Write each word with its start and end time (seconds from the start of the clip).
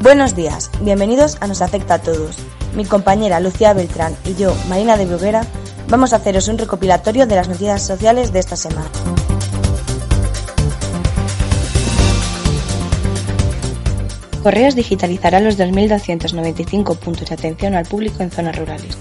Buenos 0.00 0.36
días, 0.36 0.70
bienvenidos 0.80 1.38
a 1.40 1.48
Nos 1.48 1.60
Afecta 1.60 1.94
a 1.94 1.98
Todos. 1.98 2.36
Mi 2.76 2.84
compañera 2.84 3.40
Lucía 3.40 3.72
Beltrán 3.72 4.14
y 4.24 4.36
yo, 4.36 4.54
Marina 4.68 4.96
de 4.96 5.06
Bruguera, 5.06 5.44
vamos 5.88 6.12
a 6.12 6.16
haceros 6.16 6.46
un 6.46 6.56
recopilatorio 6.56 7.26
de 7.26 7.34
las 7.34 7.48
noticias 7.48 7.82
sociales 7.82 8.32
de 8.32 8.38
esta 8.38 8.54
semana. 8.54 8.88
Correos 14.44 14.76
digitalizará 14.76 15.40
los 15.40 15.58
2.295 15.58 16.96
puntos 16.96 17.28
de 17.28 17.34
atención 17.34 17.74
al 17.74 17.84
público 17.84 18.22
en 18.22 18.30
zonas 18.30 18.56
rurales. 18.56 18.96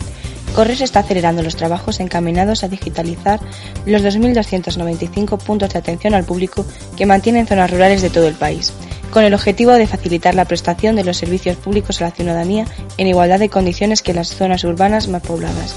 Correos 0.56 0.82
está 0.82 1.02
acelerando 1.02 1.44
los 1.44 1.56
trabajos 1.56 2.00
encaminados 2.00 2.64
a 2.64 2.70
digitalizar 2.70 3.40
los 3.86 4.02
2.295 4.02 5.38
puntos 5.38 5.70
de 5.70 5.78
atención 5.78 6.16
al 6.16 6.24
público 6.24 6.66
que 6.98 7.06
mantiene 7.06 7.42
en 7.42 7.48
zonas 7.48 7.70
rurales 7.70 8.02
de 8.02 8.10
todo 8.10 8.28
el 8.28 8.34
país, 8.34 8.74
con 9.12 9.24
el 9.24 9.34
objetivo 9.34 9.72
de 9.72 9.88
facilitar 9.88 10.36
la 10.36 10.46
prestación 10.46 10.96
de 10.96 11.04
los 11.04 11.18
servicios 11.18 11.58
públicos 11.58 12.02
a 12.02 12.06
la 12.06 12.12
ciudadanía 12.12 12.66
en 12.98 13.08
igualdad 13.08 13.40
de 13.40 13.50
condiciones 13.50 14.02
que 14.02 14.14
las 14.14 14.30
zonas 14.30 14.64
urbanas 14.64 15.08
más 15.08 15.22
pobladas. 15.22 15.76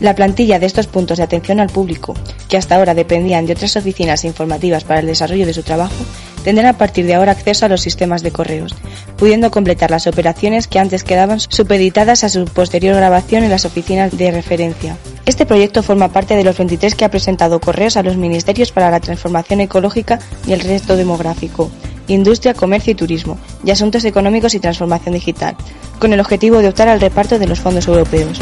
La 0.00 0.14
plantilla 0.14 0.58
de 0.58 0.66
estos 0.66 0.86
puntos 0.86 1.18
de 1.18 1.24
atención 1.24 1.60
al 1.60 1.68
público, 1.68 2.14
que 2.48 2.56
hasta 2.56 2.76
ahora 2.76 2.94
dependían 2.94 3.44
de 3.44 3.52
otras 3.52 3.76
oficinas 3.76 4.24
informativas 4.24 4.84
para 4.84 5.00
el 5.00 5.06
desarrollo 5.06 5.44
de 5.44 5.52
su 5.52 5.62
trabajo, 5.62 5.94
tendrán 6.44 6.66
a 6.66 6.78
partir 6.78 7.06
de 7.06 7.14
ahora 7.14 7.32
acceso 7.32 7.66
a 7.66 7.68
los 7.68 7.80
sistemas 7.80 8.22
de 8.22 8.30
correos, 8.30 8.74
pudiendo 9.16 9.50
completar 9.50 9.90
las 9.90 10.06
operaciones 10.06 10.68
que 10.68 10.78
antes 10.78 11.04
quedaban 11.04 11.40
supeditadas 11.40 12.24
a 12.24 12.28
su 12.28 12.44
posterior 12.44 12.96
grabación 12.96 13.44
en 13.44 13.50
las 13.50 13.64
oficinas 13.64 14.16
de 14.16 14.30
referencia. 14.30 14.96
Este 15.26 15.46
proyecto 15.46 15.82
forma 15.82 16.08
parte 16.08 16.36
de 16.36 16.44
los 16.44 16.58
23 16.58 16.94
que 16.94 17.04
ha 17.04 17.10
presentado 17.10 17.60
Correos 17.60 17.96
a 17.96 18.02
los 18.02 18.16
ministerios 18.16 18.72
para 18.72 18.90
la 18.90 19.00
transformación 19.00 19.60
ecológica 19.60 20.18
y 20.46 20.52
el 20.52 20.60
resto 20.60 20.96
demográfico, 20.96 21.70
industria, 22.08 22.54
comercio 22.54 22.92
y 22.92 22.96
turismo, 22.96 23.38
y 23.64 23.70
asuntos 23.70 24.04
económicos 24.04 24.54
y 24.54 24.60
transformación 24.60 25.14
digital, 25.14 25.56
con 25.98 26.12
el 26.12 26.20
objetivo 26.20 26.58
de 26.58 26.68
optar 26.68 26.88
al 26.88 27.00
reparto 27.00 27.38
de 27.38 27.46
los 27.46 27.60
fondos 27.60 27.86
europeos. 27.86 28.40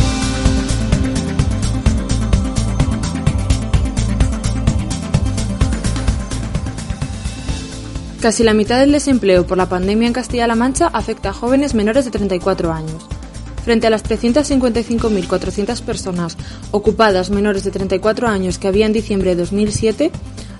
Casi 8.20 8.42
la 8.42 8.52
mitad 8.52 8.80
del 8.80 8.90
desempleo 8.90 9.46
por 9.46 9.56
la 9.56 9.68
pandemia 9.68 10.08
en 10.08 10.12
Castilla-La 10.12 10.56
Mancha 10.56 10.88
afecta 10.88 11.28
a 11.28 11.32
jóvenes 11.32 11.74
menores 11.74 12.04
de 12.04 12.10
34 12.10 12.72
años. 12.72 13.06
Frente 13.64 13.86
a 13.86 13.90
las 13.90 14.04
355.400 14.04 15.82
personas 15.82 16.36
ocupadas 16.70 17.30
menores 17.30 17.64
de 17.64 17.70
34 17.70 18.28
años 18.28 18.58
que 18.58 18.68
había 18.68 18.86
en 18.86 18.92
diciembre 18.92 19.30
de 19.30 19.36
2007, 19.36 20.10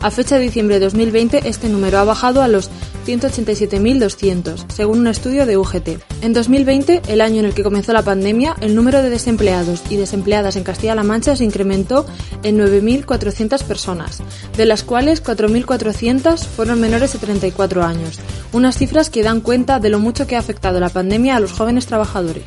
a 0.01 0.11
fecha 0.11 0.37
de 0.37 0.43
diciembre 0.43 0.79
de 0.79 0.85
2020 0.85 1.49
este 1.49 1.69
número 1.69 1.99
ha 1.99 2.05
bajado 2.05 2.41
a 2.43 2.49
los 2.49 2.71
187.200, 3.07 4.67
según 4.69 5.01
un 5.01 5.07
estudio 5.09 5.47
de 5.47 5.57
UGT. 5.57 6.01
En 6.21 6.33
2020, 6.35 7.03
el 7.09 7.21
año 7.21 7.41
en 7.41 7.47
el 7.47 7.55
que 7.55 7.63
comenzó 7.63 7.93
la 7.93 8.03
pandemia, 8.03 8.55
el 8.61 8.75
número 8.75 9.03
de 9.03 9.11
desempleados 9.11 9.83
y 9.89 9.97
desempleadas 9.97 10.57
en 10.57 10.63
Castilla-La 10.63 11.03
Mancha 11.03 11.35
se 11.35 11.45
incrementó 11.45 12.07
en 12.43 12.59
9.400 12.59 13.65
personas, 13.65 14.23
de 14.57 14.67
las 14.67 14.85
cuales 14.85 15.25
4.400 15.25 16.45
fueron 16.45 16.81
menores 16.81 17.15
de 17.15 17.19
34 17.19 17.83
años, 17.83 18.21
unas 18.53 18.77
cifras 18.77 19.11
que 19.11 19.23
dan 19.23 19.41
cuenta 19.41 19.81
de 19.81 19.89
lo 19.89 19.99
mucho 19.99 20.27
que 20.27 20.37
ha 20.37 20.41
afectado 20.41 20.79
la 20.79 20.91
pandemia 20.91 21.37
a 21.37 21.41
los 21.41 21.53
jóvenes 21.53 21.87
trabajadores. 21.87 22.45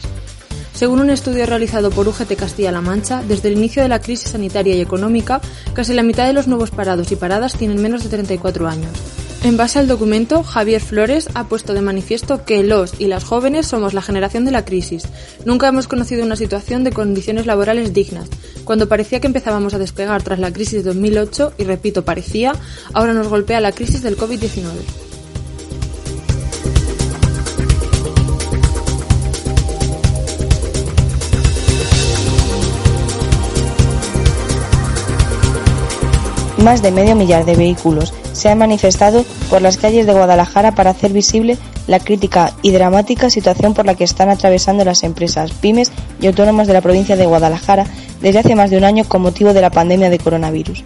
Según 0.74 1.00
un 1.00 1.10
estudio 1.10 1.46
realizado 1.46 1.90
por 1.92 2.08
UGT 2.08 2.36
Castilla-La 2.36 2.82
Mancha, 2.82 3.24
desde 3.28 3.50
el 3.50 3.58
inicio 3.58 3.84
de 3.84 3.90
la 3.90 4.02
crisis 4.02 4.32
sanitaria 4.32 4.76
y 4.76 4.82
económica, 4.82 5.42
casi 5.74 5.94
la 5.94 6.04
mitad 6.04 6.26
de 6.26 6.34
los 6.34 6.48
nuevos 6.48 6.72
parados 6.72 7.12
y 7.12 7.16
paradas 7.16 7.56
tienen 7.56 7.82
menos 7.82 8.04
de 8.04 8.10
34 8.10 8.68
años. 8.68 8.92
En 9.44 9.58
base 9.58 9.80
al 9.80 9.88
documento, 9.88 10.44
Javier 10.44 10.82
Flores 10.82 11.28
ha 11.34 11.46
puesto 11.46 11.74
de 11.74 11.82
manifiesto 11.82 12.46
que 12.46 12.64
los 12.64 12.94
y 13.00 13.08
las 13.08 13.24
jóvenes 13.24 13.66
somos 13.66 13.96
la 13.96 14.04
generación 14.04 14.46
de 14.46 14.52
la 14.52 14.66
crisis. 14.66 15.04
Nunca 15.46 15.68
hemos 15.68 15.88
conocido 15.88 16.24
una 16.24 16.36
situación 16.36 16.84
de 16.84 16.92
condiciones 16.92 17.48
laborales 17.48 17.92
dignas. 17.92 18.30
Cuando 18.66 18.88
parecía 18.88 19.20
que 19.20 19.26
empezábamos 19.26 19.74
a 19.74 19.80
despegar 19.80 20.22
tras 20.22 20.38
la 20.38 20.54
crisis 20.54 20.84
de 20.84 20.94
2008, 20.94 21.54
y 21.58 21.64
repito, 21.64 22.06
parecía, 22.06 22.54
ahora 22.94 23.14
nos 23.14 23.30
golpea 23.30 23.60
la 23.62 23.72
crisis 23.72 24.04
del 24.04 24.16
COVID-19. 24.16 25.11
Más 36.64 36.84
de 36.84 36.92
medio 36.92 37.16
millar 37.16 37.44
de 37.44 37.56
vehículos 37.56 38.14
se 38.34 38.48
han 38.48 38.60
manifestado 38.60 39.26
por 39.50 39.64
las 39.64 39.78
calles 39.78 40.06
de 40.06 40.14
Guadalajara 40.14 40.76
para 40.76 40.92
hacer 40.92 41.12
visible 41.12 41.58
la 41.88 42.00
crítica 42.00 42.54
y 42.62 42.70
dramática 42.70 43.32
situación 43.32 43.74
por 43.74 43.88
la 43.88 43.96
que 43.96 44.04
están 44.04 44.30
atravesando 44.30 44.86
las 44.86 45.02
empresas, 45.02 45.54
pymes 45.54 45.92
y 46.22 46.28
autónomos 46.28 46.68
de 46.68 46.74
la 46.74 46.82
provincia 46.82 47.16
de 47.16 47.26
Guadalajara 47.26 47.88
desde 48.22 48.40
hace 48.40 48.56
más 48.56 48.70
de 48.70 48.78
un 48.78 48.84
año 48.84 49.06
con 49.06 49.24
motivo 49.24 49.54
de 49.54 49.62
la 49.62 49.72
pandemia 49.72 50.12
de 50.12 50.20
coronavirus. 50.20 50.84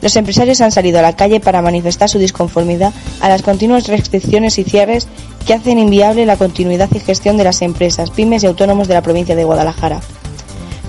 Los 0.00 0.14
empresarios 0.14 0.60
han 0.60 0.70
salido 0.70 1.00
a 1.00 1.02
la 1.02 1.16
calle 1.16 1.40
para 1.40 1.60
manifestar 1.60 2.08
su 2.08 2.20
disconformidad 2.20 2.92
a 3.20 3.28
las 3.28 3.42
continuas 3.42 3.88
restricciones 3.88 4.58
y 4.58 4.64
cierres 4.64 5.08
que 5.44 5.54
hacen 5.54 5.80
inviable 5.80 6.24
la 6.24 6.36
continuidad 6.36 6.88
y 6.94 7.00
gestión 7.00 7.36
de 7.36 7.44
las 7.44 7.62
empresas, 7.62 8.10
pymes 8.10 8.44
y 8.44 8.46
autónomos 8.46 8.86
de 8.86 8.94
la 8.94 9.02
provincia 9.02 9.34
de 9.34 9.42
Guadalajara. 9.42 10.00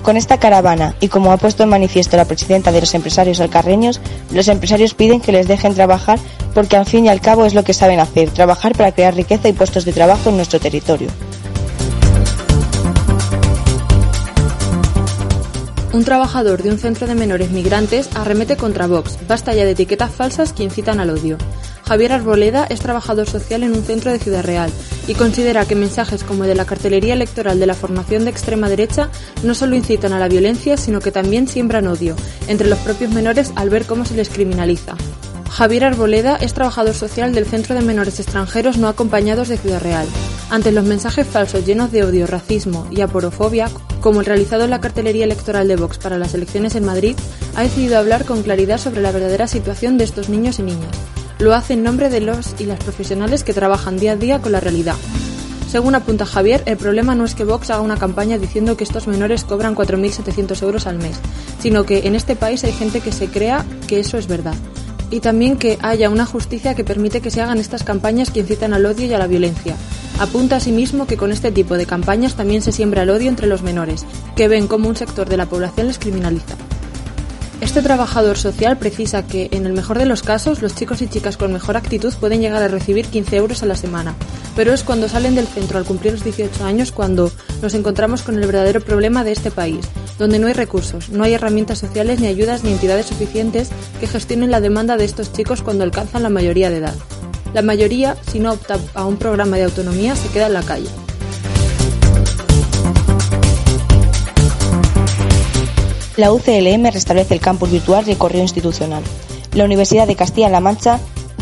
Con 0.08 0.16
esta 0.16 0.38
caravana, 0.38 0.94
y 1.00 1.08
como 1.08 1.32
ha 1.32 1.36
puesto 1.36 1.64
en 1.64 1.68
manifiesto 1.68 2.16
la 2.16 2.24
presidenta 2.24 2.72
de 2.72 2.80
los 2.80 2.94
empresarios 2.94 3.40
alcarreños, 3.40 4.00
los 4.32 4.48
empresarios 4.48 4.94
piden 4.94 5.20
que 5.20 5.32
les 5.32 5.46
dejen 5.46 5.74
trabajar 5.74 6.18
porque 6.54 6.78
al 6.78 6.86
fin 6.86 7.04
y 7.04 7.08
al 7.10 7.20
cabo 7.20 7.44
es 7.44 7.52
lo 7.52 7.62
que 7.62 7.74
saben 7.74 8.00
hacer, 8.00 8.30
trabajar 8.30 8.74
para 8.74 8.92
crear 8.92 9.14
riqueza 9.14 9.50
y 9.50 9.52
puestos 9.52 9.84
de 9.84 9.92
trabajo 9.92 10.30
en 10.30 10.36
nuestro 10.36 10.60
territorio. 10.60 11.10
Un 15.90 16.04
trabajador 16.04 16.62
de 16.62 16.70
un 16.70 16.78
centro 16.78 17.06
de 17.06 17.14
menores 17.14 17.50
migrantes 17.50 18.10
arremete 18.14 18.56
contra 18.56 18.86
Vox. 18.86 19.18
Basta 19.26 19.54
ya 19.54 19.64
de 19.64 19.70
etiquetas 19.70 20.12
falsas 20.12 20.52
que 20.52 20.62
incitan 20.62 21.00
al 21.00 21.08
odio. 21.08 21.38
Javier 21.86 22.12
Arboleda 22.12 22.66
es 22.68 22.80
trabajador 22.80 23.26
social 23.26 23.62
en 23.62 23.72
un 23.72 23.82
centro 23.82 24.12
de 24.12 24.18
Ciudad 24.18 24.44
Real 24.44 24.70
y 25.06 25.14
considera 25.14 25.64
que 25.64 25.74
mensajes 25.74 26.24
como 26.24 26.44
el 26.44 26.50
de 26.50 26.56
la 26.56 26.66
cartelería 26.66 27.14
electoral 27.14 27.58
de 27.58 27.66
la 27.66 27.72
formación 27.72 28.24
de 28.24 28.30
extrema 28.30 28.68
derecha 28.68 29.08
no 29.42 29.54
solo 29.54 29.76
incitan 29.76 30.12
a 30.12 30.18
la 30.18 30.28
violencia, 30.28 30.76
sino 30.76 31.00
que 31.00 31.10
también 31.10 31.48
siembran 31.48 31.86
odio 31.86 32.14
entre 32.48 32.68
los 32.68 32.78
propios 32.80 33.10
menores 33.10 33.52
al 33.56 33.70
ver 33.70 33.86
cómo 33.86 34.04
se 34.04 34.14
les 34.14 34.28
criminaliza. 34.28 34.94
Javier 35.50 35.84
Arboleda 35.84 36.36
es 36.36 36.52
trabajador 36.52 36.94
social 36.94 37.34
del 37.34 37.46
Centro 37.46 37.74
de 37.74 37.80
Menores 37.80 38.20
Extranjeros 38.20 38.76
No 38.76 38.88
Acompañados 38.88 39.48
de 39.48 39.56
Ciudad 39.56 39.80
Real. 39.80 40.06
Ante 40.50 40.72
los 40.72 40.84
mensajes 40.84 41.26
falsos 41.26 41.66
llenos 41.66 41.92
de 41.92 42.04
odio, 42.04 42.26
racismo 42.26 42.86
y 42.90 43.02
aporofobia, 43.02 43.68
como 44.00 44.20
el 44.20 44.26
realizado 44.26 44.64
en 44.64 44.70
la 44.70 44.80
cartelería 44.80 45.24
electoral 45.24 45.68
de 45.68 45.76
Vox 45.76 45.98
para 45.98 46.18
las 46.18 46.34
elecciones 46.34 46.74
en 46.74 46.84
Madrid, 46.84 47.16
ha 47.54 47.62
decidido 47.62 47.98
hablar 47.98 48.24
con 48.24 48.42
claridad 48.42 48.78
sobre 48.78 49.02
la 49.02 49.12
verdadera 49.12 49.46
situación 49.46 49.98
de 49.98 50.04
estos 50.04 50.28
niños 50.28 50.58
y 50.58 50.62
niñas 50.62 50.96
lo 51.38 51.54
hace 51.54 51.74
en 51.74 51.82
nombre 51.82 52.10
de 52.10 52.20
los 52.20 52.54
y 52.58 52.64
las 52.64 52.82
profesionales 52.82 53.44
que 53.44 53.54
trabajan 53.54 53.96
día 53.96 54.12
a 54.12 54.16
día 54.16 54.40
con 54.40 54.52
la 54.52 54.60
realidad. 54.60 54.96
Según 55.70 55.94
apunta 55.94 56.24
Javier, 56.24 56.62
el 56.66 56.78
problema 56.78 57.14
no 57.14 57.24
es 57.24 57.34
que 57.34 57.44
Vox 57.44 57.70
haga 57.70 57.82
una 57.82 57.98
campaña 57.98 58.38
diciendo 58.38 58.76
que 58.76 58.84
estos 58.84 59.06
menores 59.06 59.44
cobran 59.44 59.76
4.700 59.76 60.62
euros 60.62 60.86
al 60.86 60.98
mes, 60.98 61.20
sino 61.60 61.84
que 61.84 62.06
en 62.06 62.14
este 62.14 62.36
país 62.36 62.64
hay 62.64 62.72
gente 62.72 63.00
que 63.00 63.12
se 63.12 63.28
crea 63.28 63.64
que 63.86 64.00
eso 64.00 64.16
es 64.18 64.26
verdad. 64.26 64.54
Y 65.10 65.20
también 65.20 65.56
que 65.56 65.78
haya 65.80 66.10
una 66.10 66.26
justicia 66.26 66.74
que 66.74 66.84
permite 66.84 67.20
que 67.20 67.30
se 67.30 67.40
hagan 67.40 67.58
estas 67.58 67.82
campañas 67.82 68.30
que 68.30 68.40
incitan 68.40 68.74
al 68.74 68.84
odio 68.86 69.06
y 69.06 69.14
a 69.14 69.18
la 69.18 69.26
violencia. 69.26 69.76
Apunta 70.18 70.56
asimismo 70.56 71.06
que 71.06 71.16
con 71.16 71.32
este 71.32 71.52
tipo 71.52 71.76
de 71.76 71.86
campañas 71.86 72.34
también 72.34 72.60
se 72.60 72.72
siembra 72.72 73.02
el 73.02 73.10
odio 73.10 73.28
entre 73.28 73.46
los 73.46 73.62
menores, 73.62 74.04
que 74.36 74.48
ven 74.48 74.66
como 74.66 74.88
un 74.88 74.96
sector 74.96 75.28
de 75.28 75.36
la 75.36 75.46
población 75.46 75.86
les 75.86 75.98
criminaliza. 75.98 76.56
Este 77.60 77.82
trabajador 77.82 78.38
social 78.38 78.78
precisa 78.78 79.26
que, 79.26 79.48
en 79.50 79.66
el 79.66 79.72
mejor 79.72 79.98
de 79.98 80.06
los 80.06 80.22
casos, 80.22 80.62
los 80.62 80.76
chicos 80.76 81.02
y 81.02 81.08
chicas 81.08 81.36
con 81.36 81.52
mejor 81.52 81.76
actitud 81.76 82.14
pueden 82.20 82.40
llegar 82.40 82.62
a 82.62 82.68
recibir 82.68 83.06
15 83.06 83.36
euros 83.36 83.62
a 83.64 83.66
la 83.66 83.74
semana, 83.74 84.14
pero 84.54 84.72
es 84.72 84.84
cuando 84.84 85.08
salen 85.08 85.34
del 85.34 85.48
centro 85.48 85.78
al 85.78 85.84
cumplir 85.84 86.12
los 86.12 86.22
18 86.22 86.64
años 86.64 86.92
cuando 86.92 87.32
nos 87.60 87.74
encontramos 87.74 88.22
con 88.22 88.36
el 88.38 88.46
verdadero 88.46 88.80
problema 88.80 89.24
de 89.24 89.32
este 89.32 89.50
país, 89.50 89.80
donde 90.18 90.38
no 90.38 90.46
hay 90.46 90.52
recursos, 90.52 91.08
no 91.10 91.24
hay 91.24 91.34
herramientas 91.34 91.78
sociales 91.78 92.20
ni 92.20 92.26
ayudas 92.26 92.64
ni 92.64 92.72
entidades 92.72 93.06
suficientes 93.06 93.70
que 94.00 94.06
gestionen 94.06 94.50
la 94.50 94.60
demanda 94.60 94.96
de 94.96 95.04
estos 95.04 95.32
chicos 95.32 95.62
cuando 95.62 95.84
alcanzan 95.84 96.22
la 96.22 96.28
mayoría 96.28 96.70
de 96.70 96.78
edad. 96.78 96.94
La 97.54 97.62
mayoría, 97.62 98.16
si 98.30 98.40
no 98.40 98.52
opta 98.52 98.78
a 98.94 99.06
un 99.06 99.16
programa 99.16 99.56
de 99.56 99.64
autonomía, 99.64 100.16
se 100.16 100.28
queda 100.28 100.48
en 100.48 100.54
la 100.54 100.62
calle. 100.62 100.88
la 106.18 106.32
UCLM 106.32 106.90
restablece 106.90 107.32
el 107.32 107.40
campus 107.40 107.70
virtual 107.70 108.04
y 108.06 108.10
el 108.10 108.18
correo 108.18 108.42
institucional. 108.42 109.04
La 109.54 109.64
Universidad 109.64 110.08
de 110.08 110.16
Castilla-La 110.16 110.58
Mancha 110.58 110.98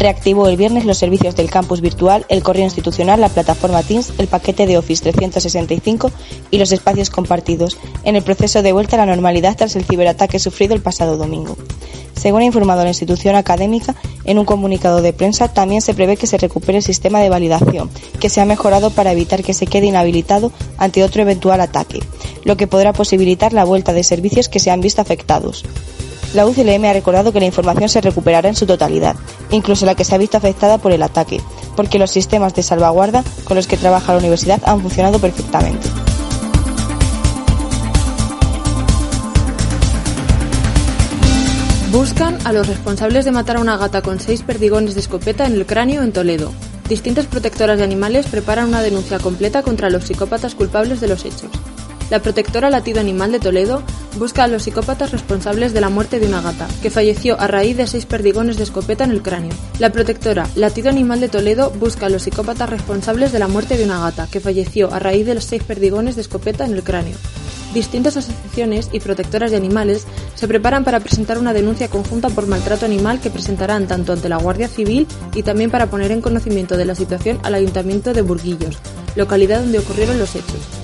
reactivó 0.07 0.47
el 0.47 0.57
viernes 0.57 0.85
los 0.85 0.99
servicios 0.99 1.35
del 1.35 1.51
campus 1.51 1.81
virtual, 1.81 2.25
el 2.29 2.45
correo 2.45 2.63
institucional, 2.63 3.21
la 3.21 3.29
plataforma 3.29 3.83
Teams, 3.83 4.13
el 4.19 4.29
paquete 4.29 4.65
de 4.65 4.79
Office 4.79 5.03
365 5.03 6.13
y 6.53 6.59
los 6.59 6.71
espacios 6.71 7.11
compartidos, 7.11 7.77
en 8.05 8.15
el 8.15 8.23
proceso 8.23 8.63
de 8.63 8.71
vuelta 8.71 8.95
a 8.95 9.01
la 9.01 9.07
normalidad 9.07 9.57
tras 9.57 9.75
el 9.75 9.85
ciberataque 9.85 10.39
sufrido 10.39 10.77
el 10.77 10.81
pasado 10.81 11.17
domingo. 11.17 11.57
Según 12.15 12.43
ha 12.43 12.45
informado 12.45 12.85
la 12.85 12.91
institución 12.91 13.35
académica, 13.35 13.97
en 14.25 14.39
un 14.39 14.45
comunicado 14.45 15.03
de 15.03 15.13
prensa 15.13 15.49
también 15.49 15.83
se 15.83 15.93
prevé 15.93 16.17
que 16.17 16.29
se 16.29 16.39
recupere 16.39 16.79
el 16.79 16.85
sistema 16.85 17.19
de 17.19 17.29
validación, 17.29 17.91
que 18.21 18.31
se 18.31 18.41
ha 18.41 18.45
mejorado 18.45 18.91
para 18.91 19.11
evitar 19.11 19.43
que 19.43 19.55
se 19.55 19.67
quede 19.67 19.87
inhabilitado 19.87 20.53
ante 20.79 21.03
otro 21.03 21.23
eventual 21.23 21.61
ataque, 21.61 21.99
lo 22.45 22.57
que 22.57 22.69
podrá 22.69 22.93
posibilitar 22.93 23.53
la 23.53 23.65
vuelta 23.65 23.93
de 23.93 24.05
servicios 24.05 24.49
que 24.49 24.61
se 24.61 24.71
han 24.71 24.83
visto 24.83 25.03
afectados. 25.03 25.65
La 26.37 26.45
UCLM 26.45 26.85
ha 26.85 26.93
recordado 26.93 27.33
que 27.33 27.41
la 27.41 27.47
información 27.47 27.89
se 27.89 28.03
recuperará 28.03 28.51
en 28.51 28.55
su 28.55 28.67
totalidad, 28.67 29.17
incluso 29.51 29.87
la 29.87 29.95
que 29.95 30.05
se 30.05 30.15
ha 30.15 30.19
visto 30.19 30.37
afectada 30.37 30.77
por 30.77 30.93
el 30.93 31.03
ataque, 31.03 31.41
porque 31.75 31.99
los 31.99 32.11
sistemas 32.11 32.55
de 32.55 32.63
salvaguarda 32.63 33.25
con 33.45 33.57
los 33.57 33.67
que 33.67 33.79
trabaja 33.79 34.13
la 34.13 34.19
universidad 34.19 34.61
han 34.67 34.83
funcionado 34.83 35.19
perfectamente. 35.19 35.89
Buscan 41.91 42.37
a 42.45 42.53
los 42.53 42.67
responsables 42.67 43.25
de 43.25 43.33
matar 43.33 43.57
a 43.57 43.61
una 43.61 43.79
gata 43.79 44.03
con 44.03 44.21
seis 44.21 44.43
perdigones 44.43 44.93
de 44.93 45.01
escopeta 45.01 45.47
en 45.47 45.55
el 45.55 45.65
cráneo 45.65 46.03
en 46.03 46.13
Toledo. 46.13 46.53
Distintas 46.87 47.25
protectoras 47.25 47.79
de 47.79 47.85
animales 47.85 48.27
preparan 48.27 48.69
una 48.69 48.83
denuncia 48.83 49.19
completa 49.21 49.63
contra 49.63 49.89
los 49.89 50.05
psicópatas 50.05 50.55
culpables 50.55 51.01
de 51.01 51.09
los 51.09 51.25
hechos. 51.25 51.49
La 52.09 52.21
protectora 52.21 52.71
Latido 52.71 53.01
Animal 53.01 53.33
de 53.33 53.41
Toledo 53.41 53.83
busca 54.17 54.45
a 54.45 54.49
los 54.49 54.63
psicópatas 54.63 55.11
responsables 55.11 55.73
de 55.73 55.81
la 55.81 55.89
muerte 55.89 56.21
de 56.21 56.29
una 56.29 56.41
gata, 56.41 56.69
que 56.81 56.89
falleció 56.89 57.39
a 57.41 57.49
raíz 57.49 57.77
de 57.77 57.89
seis 57.89 58.07
perdigones 58.07 58.57
de 58.57 58.63
escopeta 58.63 59.03
en 59.03 59.11
el 59.11 59.23
cráneo. 59.23 59.53
La 59.81 59.91
protectora 59.91 60.49
Latido 60.55 60.89
Animal 60.89 61.19
de 61.19 61.29
Toledo 61.29 61.71
busca 61.71 62.07
a 62.07 62.09
los 62.09 62.23
psicópatas 62.23 62.71
responsables 62.71 63.33
de 63.33 63.41
la 63.41 63.49
muerte 63.49 63.77
de 63.77 63.85
una 63.85 63.99
gata, 63.99 64.29
que 64.31 64.39
falleció 64.39 64.93
a 64.95 65.01
raíz 65.01 65.27
de 65.27 65.35
los 65.35 65.45
seis 65.45 65.65
perdigones 65.65 66.15
de 66.15 66.23
escopeta 66.23 66.65
en 66.65 66.75
el 66.75 66.85
cráneo. 66.85 67.17
Distintas 67.75 68.17
asociaciones 68.17 68.89
y 68.93 69.01
protectoras 69.01 69.51
de 69.51 69.57
animales 69.57 70.07
se 70.37 70.47
preparan 70.47 70.85
para 70.85 71.01
presentar 71.01 71.39
una 71.39 71.53
denuncia 71.53 71.89
conjunta 71.89 72.31
por 72.31 72.47
maltrato 72.47 72.87
animal 72.87 73.21
que 73.21 73.31
presentarán 73.31 73.89
tanto 73.89 74.13
ante 74.13 74.29
la 74.29 74.39
Guardia 74.39 74.69
Civil 74.69 75.09
y 75.35 75.43
también 75.43 75.73
para 75.73 75.91
poner 75.91 76.13
en 76.13 76.23
conocimiento 76.23 76.77
de 76.77 76.85
la 76.85 76.95
situación 76.95 77.41
al 77.43 77.55
Ayuntamiento 77.55 78.15
de 78.15 78.23
Burguillos, 78.23 78.79
localidad 79.17 79.61
donde 79.61 79.81
ocurrieron 79.81 80.19
los 80.19 80.37
hechos. 80.37 80.76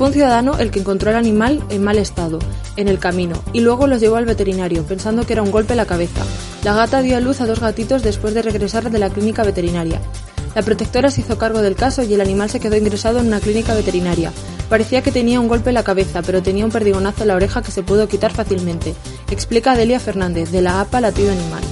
Fue 0.00 0.06
un 0.06 0.14
ciudadano 0.14 0.56
el 0.58 0.70
que 0.70 0.78
encontró 0.80 1.10
al 1.10 1.16
animal 1.16 1.62
en 1.68 1.84
mal 1.84 1.98
estado, 1.98 2.38
en 2.76 2.88
el 2.88 2.98
camino, 2.98 3.44
y 3.52 3.60
luego 3.60 3.86
los 3.86 4.00
llevó 4.00 4.16
al 4.16 4.24
veterinario, 4.24 4.82
pensando 4.84 5.26
que 5.26 5.34
era 5.34 5.42
un 5.42 5.50
golpe 5.50 5.74
en 5.74 5.76
la 5.76 5.84
cabeza. 5.84 6.22
La 6.64 6.72
gata 6.72 7.02
dio 7.02 7.18
a 7.18 7.20
luz 7.20 7.42
a 7.42 7.46
dos 7.46 7.60
gatitos 7.60 8.02
después 8.02 8.32
de 8.32 8.40
regresar 8.40 8.90
de 8.90 8.98
la 8.98 9.10
clínica 9.10 9.42
veterinaria. 9.42 10.00
La 10.54 10.62
protectora 10.62 11.10
se 11.10 11.20
hizo 11.20 11.36
cargo 11.36 11.60
del 11.60 11.74
caso 11.74 12.02
y 12.02 12.14
el 12.14 12.22
animal 12.22 12.48
se 12.48 12.60
quedó 12.60 12.78
ingresado 12.78 13.18
en 13.18 13.26
una 13.26 13.40
clínica 13.40 13.74
veterinaria. 13.74 14.32
Parecía 14.70 15.02
que 15.02 15.12
tenía 15.12 15.38
un 15.38 15.48
golpe 15.48 15.68
en 15.68 15.74
la 15.74 15.84
cabeza, 15.84 16.22
pero 16.22 16.42
tenía 16.42 16.64
un 16.64 16.72
perdigonazo 16.72 17.24
en 17.24 17.28
la 17.28 17.36
oreja 17.36 17.60
que 17.60 17.70
se 17.70 17.82
pudo 17.82 18.08
quitar 18.08 18.32
fácilmente, 18.32 18.94
explica 19.30 19.76
Delia 19.76 20.00
Fernández, 20.00 20.50
de 20.50 20.62
la 20.62 20.80
APA 20.80 21.02
Latido 21.02 21.30
Animal. 21.30 21.62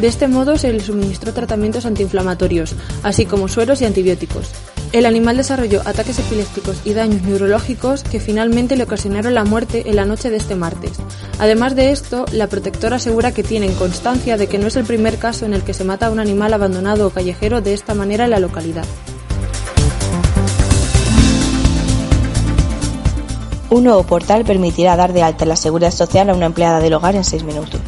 De 0.00 0.06
este 0.06 0.26
modo 0.26 0.56
se 0.56 0.72
le 0.72 0.80
suministró 0.80 1.34
tratamientos 1.34 1.84
antiinflamatorios, 1.84 2.74
así 3.02 3.26
como 3.26 3.46
sueros 3.46 3.82
y 3.82 3.84
antibióticos. 3.84 4.48
El 4.92 5.06
animal 5.06 5.38
desarrolló 5.38 5.80
ataques 5.86 6.18
epilépticos 6.18 6.82
y 6.84 6.92
daños 6.92 7.22
neurológicos 7.22 8.02
que 8.02 8.20
finalmente 8.20 8.76
le 8.76 8.84
ocasionaron 8.84 9.32
la 9.32 9.44
muerte 9.44 9.84
en 9.88 9.96
la 9.96 10.04
noche 10.04 10.28
de 10.28 10.36
este 10.36 10.54
martes. 10.54 10.92
Además 11.38 11.74
de 11.74 11.92
esto, 11.92 12.26
la 12.30 12.46
protectora 12.46 12.96
asegura 12.96 13.32
que 13.32 13.42
tienen 13.42 13.72
constancia 13.72 14.36
de 14.36 14.48
que 14.48 14.58
no 14.58 14.66
es 14.66 14.76
el 14.76 14.84
primer 14.84 15.16
caso 15.16 15.46
en 15.46 15.54
el 15.54 15.62
que 15.62 15.72
se 15.72 15.84
mata 15.84 16.08
a 16.08 16.10
un 16.10 16.20
animal 16.20 16.52
abandonado 16.52 17.06
o 17.06 17.10
callejero 17.10 17.62
de 17.62 17.72
esta 17.72 17.94
manera 17.94 18.24
en 18.24 18.32
la 18.32 18.38
localidad. 18.38 18.84
Un 23.70 23.84
nuevo 23.84 24.02
portal 24.02 24.44
permitirá 24.44 24.94
dar 24.94 25.14
de 25.14 25.22
alta 25.22 25.46
la 25.46 25.56
seguridad 25.56 25.90
social 25.90 26.28
a 26.28 26.34
una 26.34 26.44
empleada 26.44 26.80
del 26.80 26.92
hogar 26.92 27.16
en 27.16 27.24
seis 27.24 27.44
minutos. 27.44 27.80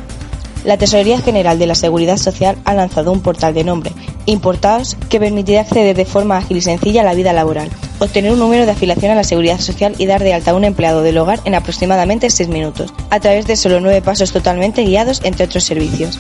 La 0.65 0.79
Tesorería 0.79 1.21
General 1.21 1.59
de 1.59 1.67
la 1.67 1.75
Seguridad 1.75 2.17
Social 2.17 2.57
ha 2.65 2.73
lanzado 2.73 3.13
un 3.13 3.21
portal 3.21 3.53
de 3.53 3.65
nombre, 3.65 3.93
Importados, 4.27 4.97
que 5.11 5.21
permitirá 5.21 5.61
acceder 5.61 5.95
de 5.95 6.07
forma 6.07 6.39
ágil 6.39 6.57
y 6.57 6.63
sencilla 6.63 7.03
a 7.03 7.05
la 7.05 7.13
vida 7.13 7.35
laboral, 7.35 7.69
obtener 7.99 8.33
un 8.33 8.39
número 8.39 8.65
de 8.65 8.73
afiliación 8.73 9.13
a 9.13 9.15
la 9.15 9.25
Seguridad 9.25 9.61
Social 9.61 9.95
y 9.99 10.07
dar 10.07 10.23
de 10.23 10.33
alta 10.33 10.53
a 10.53 10.55
un 10.55 10.65
empleado 10.65 11.03
del 11.03 11.19
hogar 11.19 11.41
en 11.45 11.55
aproximadamente 11.55 12.31
seis 12.31 12.49
minutos, 12.49 12.95
a 13.11 13.21
través 13.21 13.47
de 13.47 13.57
solo 13.57 13.81
nueve 13.81 14.01
pasos 14.01 14.33
totalmente 14.33 14.83
guiados 14.83 15.21
entre 15.25 15.45
otros 15.45 15.65
servicios. 15.65 16.19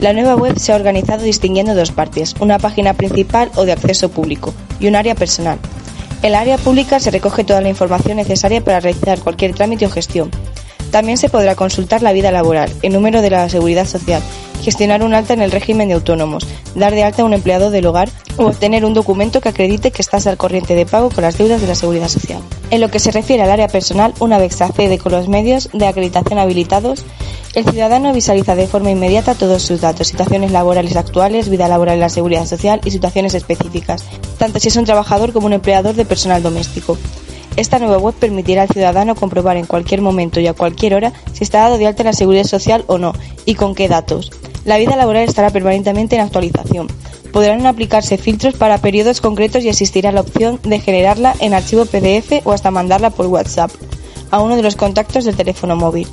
La 0.00 0.14
nueva 0.14 0.34
web 0.34 0.58
se 0.58 0.72
ha 0.72 0.76
organizado 0.76 1.24
distinguiendo 1.24 1.74
dos 1.74 1.92
partes, 1.92 2.34
una 2.40 2.58
página 2.58 2.94
principal 2.94 3.50
o 3.54 3.66
de 3.66 3.72
acceso 3.72 4.08
público 4.08 4.54
y 4.80 4.86
un 4.86 4.96
área 4.96 5.14
personal. 5.14 5.58
En 6.22 6.32
la 6.32 6.40
área 6.40 6.56
pública 6.56 7.00
se 7.00 7.10
recoge 7.10 7.44
toda 7.44 7.60
la 7.60 7.68
información 7.68 8.16
necesaria 8.16 8.64
para 8.64 8.80
realizar 8.80 9.20
cualquier 9.20 9.54
trámite 9.54 9.84
o 9.84 9.90
gestión, 9.90 10.30
también 10.92 11.18
se 11.18 11.28
podrá 11.28 11.56
consultar 11.56 12.02
la 12.02 12.12
vida 12.12 12.30
laboral, 12.30 12.70
el 12.82 12.92
número 12.92 13.22
de 13.22 13.30
la 13.30 13.48
seguridad 13.48 13.86
social, 13.86 14.22
gestionar 14.62 15.02
un 15.02 15.14
alta 15.14 15.32
en 15.32 15.42
el 15.42 15.50
régimen 15.50 15.88
de 15.88 15.94
autónomos, 15.94 16.46
dar 16.76 16.94
de 16.94 17.02
alta 17.02 17.22
a 17.22 17.24
un 17.24 17.32
empleado 17.32 17.70
del 17.70 17.86
hogar 17.86 18.10
o 18.36 18.46
obtener 18.46 18.84
un 18.84 18.94
documento 18.94 19.40
que 19.40 19.48
acredite 19.48 19.90
que 19.90 20.02
estás 20.02 20.26
al 20.26 20.36
corriente 20.36 20.74
de 20.74 20.86
pago 20.86 21.10
con 21.10 21.22
las 21.22 21.36
deudas 21.36 21.60
de 21.60 21.66
la 21.66 21.74
seguridad 21.74 22.08
social. 22.08 22.40
En 22.70 22.80
lo 22.80 22.90
que 22.90 23.00
se 23.00 23.10
refiere 23.10 23.42
al 23.42 23.50
área 23.50 23.68
personal, 23.68 24.14
una 24.20 24.38
vez 24.38 24.54
se 24.54 24.64
accede 24.64 24.98
con 24.98 25.12
los 25.12 25.28
medios 25.28 25.68
de 25.72 25.86
acreditación 25.86 26.38
habilitados, 26.38 27.04
el 27.54 27.64
ciudadano 27.64 28.12
visualiza 28.12 28.54
de 28.54 28.66
forma 28.66 28.90
inmediata 28.90 29.34
todos 29.34 29.62
sus 29.62 29.80
datos, 29.80 30.08
situaciones 30.08 30.52
laborales 30.52 30.96
actuales, 30.96 31.48
vida 31.48 31.68
laboral 31.68 31.94
en 31.94 32.00
la 32.00 32.08
seguridad 32.08 32.46
social 32.46 32.80
y 32.84 32.90
situaciones 32.90 33.34
específicas, 33.34 34.04
tanto 34.38 34.58
si 34.58 34.68
es 34.68 34.76
un 34.76 34.84
trabajador 34.84 35.32
como 35.32 35.46
un 35.46 35.52
empleador 35.54 35.94
de 35.94 36.04
personal 36.04 36.42
doméstico. 36.42 36.96
Esta 37.56 37.78
nueva 37.78 37.98
web 37.98 38.14
permitirá 38.14 38.62
al 38.62 38.68
ciudadano 38.68 39.14
comprobar 39.14 39.56
en 39.56 39.66
cualquier 39.66 40.00
momento 40.00 40.40
y 40.40 40.46
a 40.46 40.54
cualquier 40.54 40.94
hora 40.94 41.12
si 41.32 41.44
está 41.44 41.60
dado 41.60 41.78
de 41.78 41.86
alta 41.86 42.02
en 42.02 42.06
la 42.06 42.12
seguridad 42.14 42.44
social 42.44 42.84
o 42.86 42.98
no 42.98 43.12
y 43.44 43.54
con 43.54 43.74
qué 43.74 43.88
datos. 43.88 44.30
La 44.64 44.78
vida 44.78 44.96
laboral 44.96 45.28
estará 45.28 45.50
permanentemente 45.50 46.16
en 46.16 46.22
actualización. 46.22 46.88
Podrán 47.32 47.66
aplicarse 47.66 48.16
filtros 48.16 48.54
para 48.54 48.78
periodos 48.78 49.20
concretos 49.20 49.64
y 49.64 49.68
existirá 49.68 50.12
la 50.12 50.22
opción 50.22 50.60
de 50.62 50.80
generarla 50.80 51.34
en 51.40 51.52
archivo 51.52 51.84
PDF 51.84 52.44
o 52.44 52.52
hasta 52.52 52.70
mandarla 52.70 53.10
por 53.10 53.26
WhatsApp 53.26 53.70
a 54.30 54.40
uno 54.40 54.56
de 54.56 54.62
los 54.62 54.76
contactos 54.76 55.24
del 55.24 55.36
teléfono 55.36 55.76
móvil. 55.76 56.08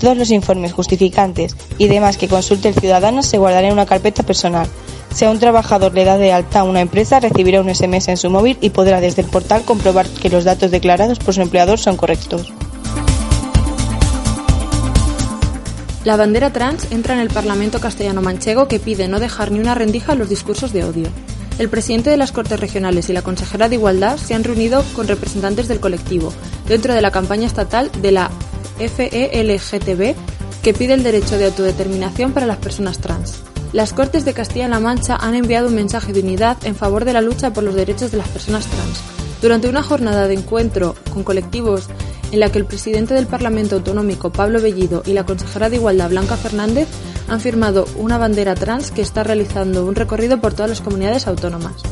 Todos 0.00 0.16
los 0.16 0.30
informes 0.30 0.72
justificantes 0.72 1.56
y 1.78 1.86
demás 1.86 2.16
que 2.16 2.28
consulte 2.28 2.68
el 2.68 2.74
ciudadano 2.74 3.22
se 3.22 3.38
guardarán 3.38 3.66
en 3.66 3.72
una 3.74 3.86
carpeta 3.86 4.22
personal 4.22 4.68
si 5.14 5.24
a 5.24 5.30
un 5.30 5.38
trabajador 5.38 5.94
le 5.94 6.04
da 6.04 6.18
de 6.18 6.32
alta 6.32 6.60
a 6.60 6.64
una 6.64 6.80
empresa, 6.80 7.20
recibirá 7.20 7.60
un 7.60 7.72
SMS 7.72 8.08
en 8.08 8.16
su 8.16 8.30
móvil 8.30 8.58
y 8.60 8.70
podrá 8.70 9.00
desde 9.00 9.22
el 9.22 9.28
portal 9.28 9.62
comprobar 9.64 10.08
que 10.08 10.28
los 10.28 10.42
datos 10.44 10.72
declarados 10.72 11.20
por 11.20 11.34
su 11.34 11.40
empleador 11.40 11.78
son 11.78 11.96
correctos. 11.96 12.52
La 16.04 16.16
bandera 16.16 16.52
trans 16.52 16.90
entra 16.90 17.14
en 17.14 17.20
el 17.20 17.30
Parlamento 17.30 17.80
castellano-manchego 17.80 18.66
que 18.66 18.80
pide 18.80 19.08
no 19.08 19.20
dejar 19.20 19.52
ni 19.52 19.60
una 19.60 19.74
rendija 19.74 20.12
a 20.12 20.16
los 20.16 20.28
discursos 20.28 20.72
de 20.72 20.84
odio. 20.84 21.08
El 21.58 21.68
presidente 21.68 22.10
de 22.10 22.16
las 22.16 22.32
Cortes 22.32 22.58
Regionales 22.58 23.08
y 23.08 23.12
la 23.12 23.22
consejera 23.22 23.68
de 23.68 23.76
Igualdad 23.76 24.16
se 24.16 24.34
han 24.34 24.42
reunido 24.42 24.84
con 24.96 25.06
representantes 25.06 25.68
del 25.68 25.80
colectivo 25.80 26.32
dentro 26.68 26.92
de 26.92 27.00
la 27.00 27.12
campaña 27.12 27.46
estatal 27.46 27.90
de 28.02 28.10
la 28.10 28.30
FELGTB 28.78 30.14
que 30.62 30.74
pide 30.74 30.94
el 30.94 31.04
derecho 31.04 31.38
de 31.38 31.46
autodeterminación 31.46 32.32
para 32.32 32.46
las 32.46 32.56
personas 32.56 32.98
trans 32.98 33.43
las 33.74 33.92
Cortes 33.92 34.24
de 34.24 34.34
Castilla-La 34.34 34.78
Mancha 34.78 35.16
han 35.16 35.34
enviado 35.34 35.66
un 35.66 35.74
mensaje 35.74 36.12
de 36.12 36.20
unidad 36.20 36.56
en 36.64 36.76
favor 36.76 37.04
de 37.04 37.12
la 37.12 37.20
lucha 37.20 37.52
por 37.52 37.64
los 37.64 37.74
derechos 37.74 38.12
de 38.12 38.18
las 38.18 38.28
personas 38.28 38.66
trans. 38.66 39.02
Durante 39.42 39.68
una 39.68 39.82
jornada 39.82 40.28
de 40.28 40.34
encuentro 40.34 40.94
con 41.12 41.24
colectivos 41.24 41.88
en 42.30 42.38
la 42.38 42.52
que 42.52 42.58
el 42.58 42.66
presidente 42.66 43.14
del 43.14 43.26
Parlamento 43.26 43.74
Autonómico, 43.74 44.30
Pablo 44.30 44.62
Bellido, 44.62 45.02
y 45.04 45.12
la 45.12 45.26
consejera 45.26 45.70
de 45.70 45.76
Igualdad, 45.76 46.10
Blanca 46.10 46.36
Fernández, 46.36 46.86
han 47.26 47.40
firmado 47.40 47.86
una 47.96 48.16
bandera 48.16 48.54
trans 48.54 48.92
que 48.92 49.02
está 49.02 49.24
realizando 49.24 49.84
un 49.84 49.96
recorrido 49.96 50.40
por 50.40 50.54
todas 50.54 50.70
las 50.70 50.80
comunidades 50.80 51.26
autónomas. 51.26 51.82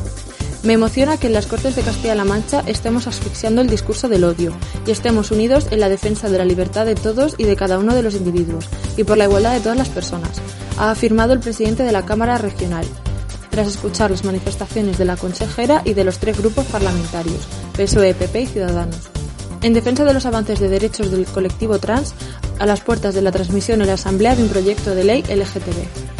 Me 0.63 0.73
emociona 0.73 1.17
que 1.17 1.27
en 1.27 1.33
las 1.33 1.45
Cortes 1.45 1.75
de 1.75 1.81
Castilla-La 1.81 2.23
Mancha 2.23 2.63
estemos 2.67 3.07
asfixiando 3.07 3.61
el 3.61 3.69
discurso 3.69 4.07
del 4.07 4.23
odio 4.23 4.53
y 4.87 4.91
estemos 4.91 5.29
unidos 5.29 5.67
en 5.71 5.81
la 5.81 5.89
defensa 5.89 6.29
de 6.29 6.37
la 6.37 6.45
libertad 6.45 6.85
de 6.85 6.95
todos 6.95 7.35
y 7.37 7.43
de 7.43 7.57
cada 7.57 7.77
uno 7.77 7.93
de 7.93 8.01
los 8.01 8.15
individuos 8.15 8.69
y 8.95 9.03
por 9.03 9.17
la 9.17 9.25
igualdad 9.25 9.51
de 9.51 9.59
todas 9.59 9.77
las 9.77 9.89
personas 9.89 10.41
ha 10.77 10.89
afirmado 10.89 11.33
el 11.33 11.41
presidente 11.41 11.83
de 11.83 11.91
la 11.91 12.05
Cámara 12.05 12.37
Regional, 12.37 12.85
tras 13.49 13.67
escuchar 13.67 14.11
las 14.11 14.23
manifestaciones 14.23 14.97
de 14.97 15.03
la 15.03 15.17
consejera 15.17 15.81
y 15.83 15.95
de 15.95 16.05
los 16.05 16.19
tres 16.19 16.37
grupos 16.37 16.65
parlamentarios, 16.67 17.45
PSOE, 17.75 18.13
PP 18.13 18.41
y 18.41 18.47
Ciudadanos. 18.47 19.09
En 19.61 19.73
defensa 19.73 20.05
de 20.05 20.13
los 20.13 20.25
avances 20.25 20.61
de 20.61 20.69
derechos 20.69 21.11
del 21.11 21.25
colectivo 21.25 21.77
trans, 21.77 22.15
a 22.59 22.65
las 22.65 22.79
puertas 22.79 23.13
de 23.13 23.21
la 23.21 23.31
transmisión 23.31 23.81
en 23.81 23.87
la 23.87 23.93
Asamblea 23.93 24.35
de 24.35 24.43
un 24.43 24.49
proyecto 24.49 24.95
de 24.95 25.03
ley 25.03 25.23
LGTB. 25.23 26.12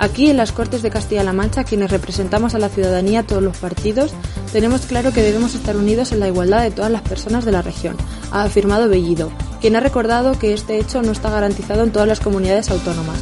Aquí, 0.00 0.30
en 0.30 0.38
las 0.38 0.52
Cortes 0.52 0.80
de 0.80 0.88
Castilla-La 0.88 1.34
Mancha, 1.34 1.62
quienes 1.62 1.90
representamos 1.90 2.54
a 2.54 2.58
la 2.58 2.70
ciudadanía, 2.70 3.22
todos 3.22 3.42
los 3.42 3.58
partidos, 3.58 4.12
tenemos 4.50 4.86
claro 4.86 5.12
que 5.12 5.20
debemos 5.20 5.54
estar 5.54 5.76
unidos 5.76 6.10
en 6.12 6.20
la 6.20 6.28
igualdad 6.28 6.62
de 6.62 6.70
todas 6.70 6.90
las 6.90 7.02
personas 7.02 7.44
de 7.44 7.52
la 7.52 7.60
región, 7.60 7.98
ha 8.32 8.44
afirmado 8.44 8.88
Bellido, 8.88 9.30
quien 9.60 9.76
ha 9.76 9.80
recordado 9.80 10.38
que 10.38 10.54
este 10.54 10.78
hecho 10.78 11.02
no 11.02 11.12
está 11.12 11.28
garantizado 11.28 11.84
en 11.84 11.92
todas 11.92 12.08
las 12.08 12.18
comunidades 12.18 12.70
autónomas, 12.70 13.18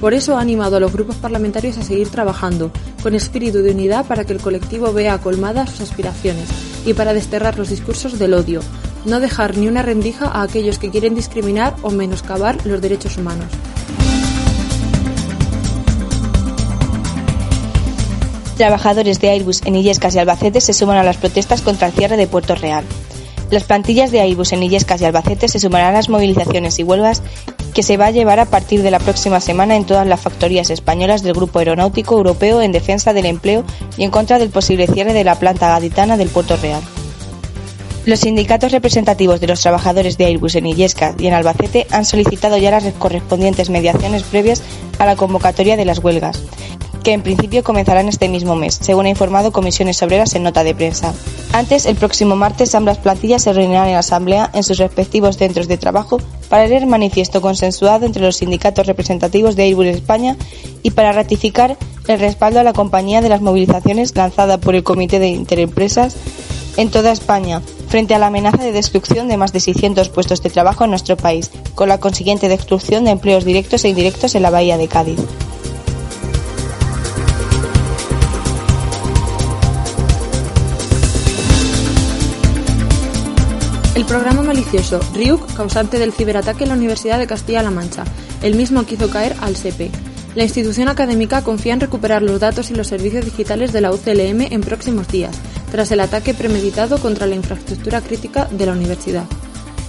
Por 0.00 0.14
eso 0.14 0.36
ha 0.36 0.40
animado 0.40 0.78
a 0.78 0.80
los 0.80 0.92
grupos 0.92 1.16
parlamentarios 1.16 1.76
a 1.76 1.84
seguir 1.84 2.08
trabajando, 2.08 2.72
con 3.02 3.14
espíritu 3.14 3.58
de 3.58 3.72
unidad 3.72 4.06
para 4.06 4.24
que 4.24 4.32
el 4.32 4.40
colectivo 4.40 4.92
vea 4.94 5.18
colmadas 5.18 5.68
sus 5.68 5.82
aspiraciones 5.82 6.48
y 6.86 6.94
para 6.94 7.12
desterrar 7.12 7.58
los 7.58 7.68
discursos 7.68 8.18
del 8.18 8.32
odio, 8.32 8.62
no 9.04 9.20
dejar 9.20 9.58
ni 9.58 9.68
una 9.68 9.82
rendija 9.82 10.28
a 10.28 10.42
aquellos 10.42 10.78
que 10.78 10.90
quieren 10.90 11.14
discriminar 11.14 11.76
o 11.82 11.90
menoscabar 11.90 12.56
los 12.66 12.80
derechos 12.80 13.18
humanos. 13.18 13.48
Trabajadores 18.62 19.18
de 19.18 19.28
Airbus 19.28 19.60
en 19.64 19.74
Illescas 19.74 20.14
y 20.14 20.20
Albacete 20.20 20.60
se 20.60 20.72
suman 20.72 20.96
a 20.96 21.02
las 21.02 21.16
protestas 21.16 21.62
contra 21.62 21.88
el 21.88 21.92
cierre 21.94 22.16
de 22.16 22.28
Puerto 22.28 22.54
Real. 22.54 22.84
Las 23.50 23.64
plantillas 23.64 24.12
de 24.12 24.20
Airbus 24.20 24.52
en 24.52 24.62
Illescas 24.62 25.00
y 25.00 25.04
Albacete 25.04 25.48
se 25.48 25.58
sumarán 25.58 25.88
a 25.88 25.94
las 25.94 26.08
movilizaciones 26.08 26.78
y 26.78 26.84
huelgas 26.84 27.22
que 27.74 27.82
se 27.82 27.96
va 27.96 28.06
a 28.06 28.10
llevar 28.12 28.38
a 28.38 28.44
partir 28.44 28.84
de 28.84 28.92
la 28.92 29.00
próxima 29.00 29.40
semana 29.40 29.74
en 29.74 29.84
todas 29.84 30.06
las 30.06 30.20
factorías 30.20 30.70
españolas 30.70 31.24
del 31.24 31.32
Grupo 31.32 31.58
Aeronáutico 31.58 32.16
Europeo 32.16 32.62
en 32.62 32.70
defensa 32.70 33.12
del 33.12 33.26
empleo 33.26 33.64
y 33.96 34.04
en 34.04 34.12
contra 34.12 34.38
del 34.38 34.50
posible 34.50 34.86
cierre 34.86 35.12
de 35.12 35.24
la 35.24 35.40
planta 35.40 35.66
gaditana 35.66 36.16
del 36.16 36.28
Puerto 36.28 36.56
Real. 36.56 36.82
Los 38.06 38.20
sindicatos 38.20 38.70
representativos 38.70 39.40
de 39.40 39.48
los 39.48 39.60
trabajadores 39.60 40.18
de 40.18 40.26
Airbus 40.26 40.54
en 40.54 40.66
Illescas 40.66 41.16
y 41.18 41.26
en 41.26 41.34
Albacete 41.34 41.88
han 41.90 42.04
solicitado 42.04 42.58
ya 42.58 42.70
las 42.70 42.84
correspondientes 42.94 43.70
mediaciones 43.70 44.22
previas 44.22 44.62
a 45.00 45.06
la 45.06 45.16
convocatoria 45.16 45.76
de 45.76 45.84
las 45.84 45.98
huelgas, 45.98 46.42
que 47.02 47.12
en 47.12 47.22
principio 47.22 47.62
comenzarán 47.62 48.08
este 48.08 48.28
mismo 48.28 48.54
mes, 48.54 48.78
según 48.80 49.06
ha 49.06 49.10
informado 49.10 49.52
Comisiones 49.52 50.02
Obreras 50.02 50.34
en 50.34 50.42
nota 50.42 50.64
de 50.64 50.74
prensa. 50.74 51.12
Antes, 51.52 51.86
el 51.86 51.96
próximo 51.96 52.36
martes, 52.36 52.74
ambas 52.74 52.98
plantillas 52.98 53.42
se 53.42 53.52
reunirán 53.52 53.88
en 53.88 53.96
asamblea 53.96 54.50
en 54.54 54.62
sus 54.62 54.78
respectivos 54.78 55.36
centros 55.36 55.68
de 55.68 55.76
trabajo 55.76 56.18
para 56.48 56.66
leer 56.66 56.86
manifiesto 56.86 57.40
consensuado 57.40 58.06
entre 58.06 58.22
los 58.22 58.36
sindicatos 58.36 58.86
representativos 58.86 59.56
de 59.56 59.64
Airbus 59.64 59.86
España 59.86 60.36
y 60.82 60.90
para 60.90 61.12
ratificar 61.12 61.76
el 62.08 62.20
respaldo 62.20 62.60
a 62.60 62.64
la 62.64 62.72
compañía 62.72 63.20
de 63.20 63.28
las 63.28 63.40
movilizaciones 63.40 64.16
lanzada 64.16 64.58
por 64.58 64.74
el 64.74 64.82
Comité 64.82 65.18
de 65.18 65.28
Interempresas 65.28 66.16
en 66.76 66.90
toda 66.90 67.12
España, 67.12 67.60
frente 67.88 68.14
a 68.14 68.18
la 68.18 68.28
amenaza 68.28 68.62
de 68.62 68.72
destrucción 68.72 69.28
de 69.28 69.36
más 69.36 69.52
de 69.52 69.60
600 69.60 70.08
puestos 70.08 70.42
de 70.42 70.50
trabajo 70.50 70.84
en 70.84 70.90
nuestro 70.90 71.16
país, 71.16 71.50
con 71.74 71.88
la 71.88 71.98
consiguiente 71.98 72.48
destrucción 72.48 73.04
de 73.04 73.10
empleos 73.10 73.44
directos 73.44 73.84
e 73.84 73.90
indirectos 73.90 74.34
en 74.34 74.42
la 74.42 74.50
bahía 74.50 74.78
de 74.78 74.88
Cádiz. 74.88 75.20
El 83.94 84.06
programa 84.06 84.42
malicioso 84.42 85.00
RIUC, 85.12 85.52
causante 85.54 85.98
del 85.98 86.14
ciberataque 86.14 86.64
en 86.64 86.70
la 86.70 86.76
Universidad 86.76 87.18
de 87.18 87.26
Castilla-La 87.26 87.70
Mancha, 87.70 88.04
el 88.40 88.54
mismo 88.54 88.86
que 88.86 88.94
hizo 88.94 89.10
caer 89.10 89.36
al 89.42 89.54
SEPE. 89.54 89.90
La 90.34 90.44
institución 90.44 90.88
académica 90.88 91.44
confía 91.44 91.74
en 91.74 91.80
recuperar 91.80 92.22
los 92.22 92.40
datos 92.40 92.70
y 92.70 92.74
los 92.74 92.86
servicios 92.86 93.22
digitales 93.22 93.70
de 93.70 93.82
la 93.82 93.92
UCLM 93.92 94.50
en 94.50 94.62
próximos 94.62 95.08
días, 95.08 95.36
tras 95.70 95.92
el 95.92 96.00
ataque 96.00 96.32
premeditado 96.32 96.96
contra 97.00 97.26
la 97.26 97.34
infraestructura 97.34 98.00
crítica 98.00 98.46
de 98.50 98.64
la 98.64 98.72
universidad. 98.72 99.26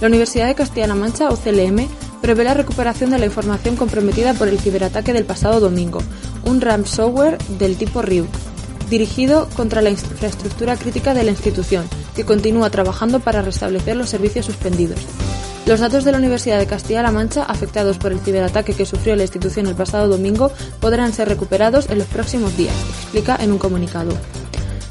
La 0.02 0.08
Universidad 0.08 0.48
de 0.48 0.54
Castilla-La 0.54 0.96
Mancha, 0.96 1.30
UCLM, 1.30 1.88
prevé 2.20 2.44
la 2.44 2.52
recuperación 2.52 3.08
de 3.08 3.18
la 3.18 3.26
información 3.26 3.74
comprometida 3.74 4.34
por 4.34 4.48
el 4.48 4.60
ciberataque 4.60 5.14
del 5.14 5.24
pasado 5.24 5.60
domingo, 5.60 6.00
un 6.44 6.60
ransomware 6.60 7.38
del 7.58 7.76
tipo 7.76 8.02
RIUC, 8.02 8.28
dirigido 8.88 9.48
contra 9.54 9.82
la 9.82 9.90
infraestructura 9.90 10.76
crítica 10.76 11.14
de 11.14 11.24
la 11.24 11.30
institución, 11.30 11.88
que 12.14 12.24
continúa 12.24 12.70
trabajando 12.70 13.20
para 13.20 13.42
restablecer 13.42 13.96
los 13.96 14.10
servicios 14.10 14.46
suspendidos. 14.46 14.98
Los 15.66 15.80
datos 15.80 16.04
de 16.04 16.12
la 16.12 16.18
Universidad 16.18 16.58
de 16.58 16.66
Castilla-La 16.66 17.10
Mancha 17.10 17.42
afectados 17.42 17.96
por 17.96 18.12
el 18.12 18.20
ciberataque 18.20 18.74
que 18.74 18.84
sufrió 18.84 19.16
la 19.16 19.22
institución 19.22 19.66
el 19.66 19.74
pasado 19.74 20.08
domingo 20.08 20.52
podrán 20.78 21.14
ser 21.14 21.28
recuperados 21.28 21.88
en 21.88 21.98
los 21.98 22.06
próximos 22.06 22.54
días, 22.56 22.74
explica 23.00 23.36
en 23.40 23.50
un 23.50 23.58
comunicado. 23.58 24.10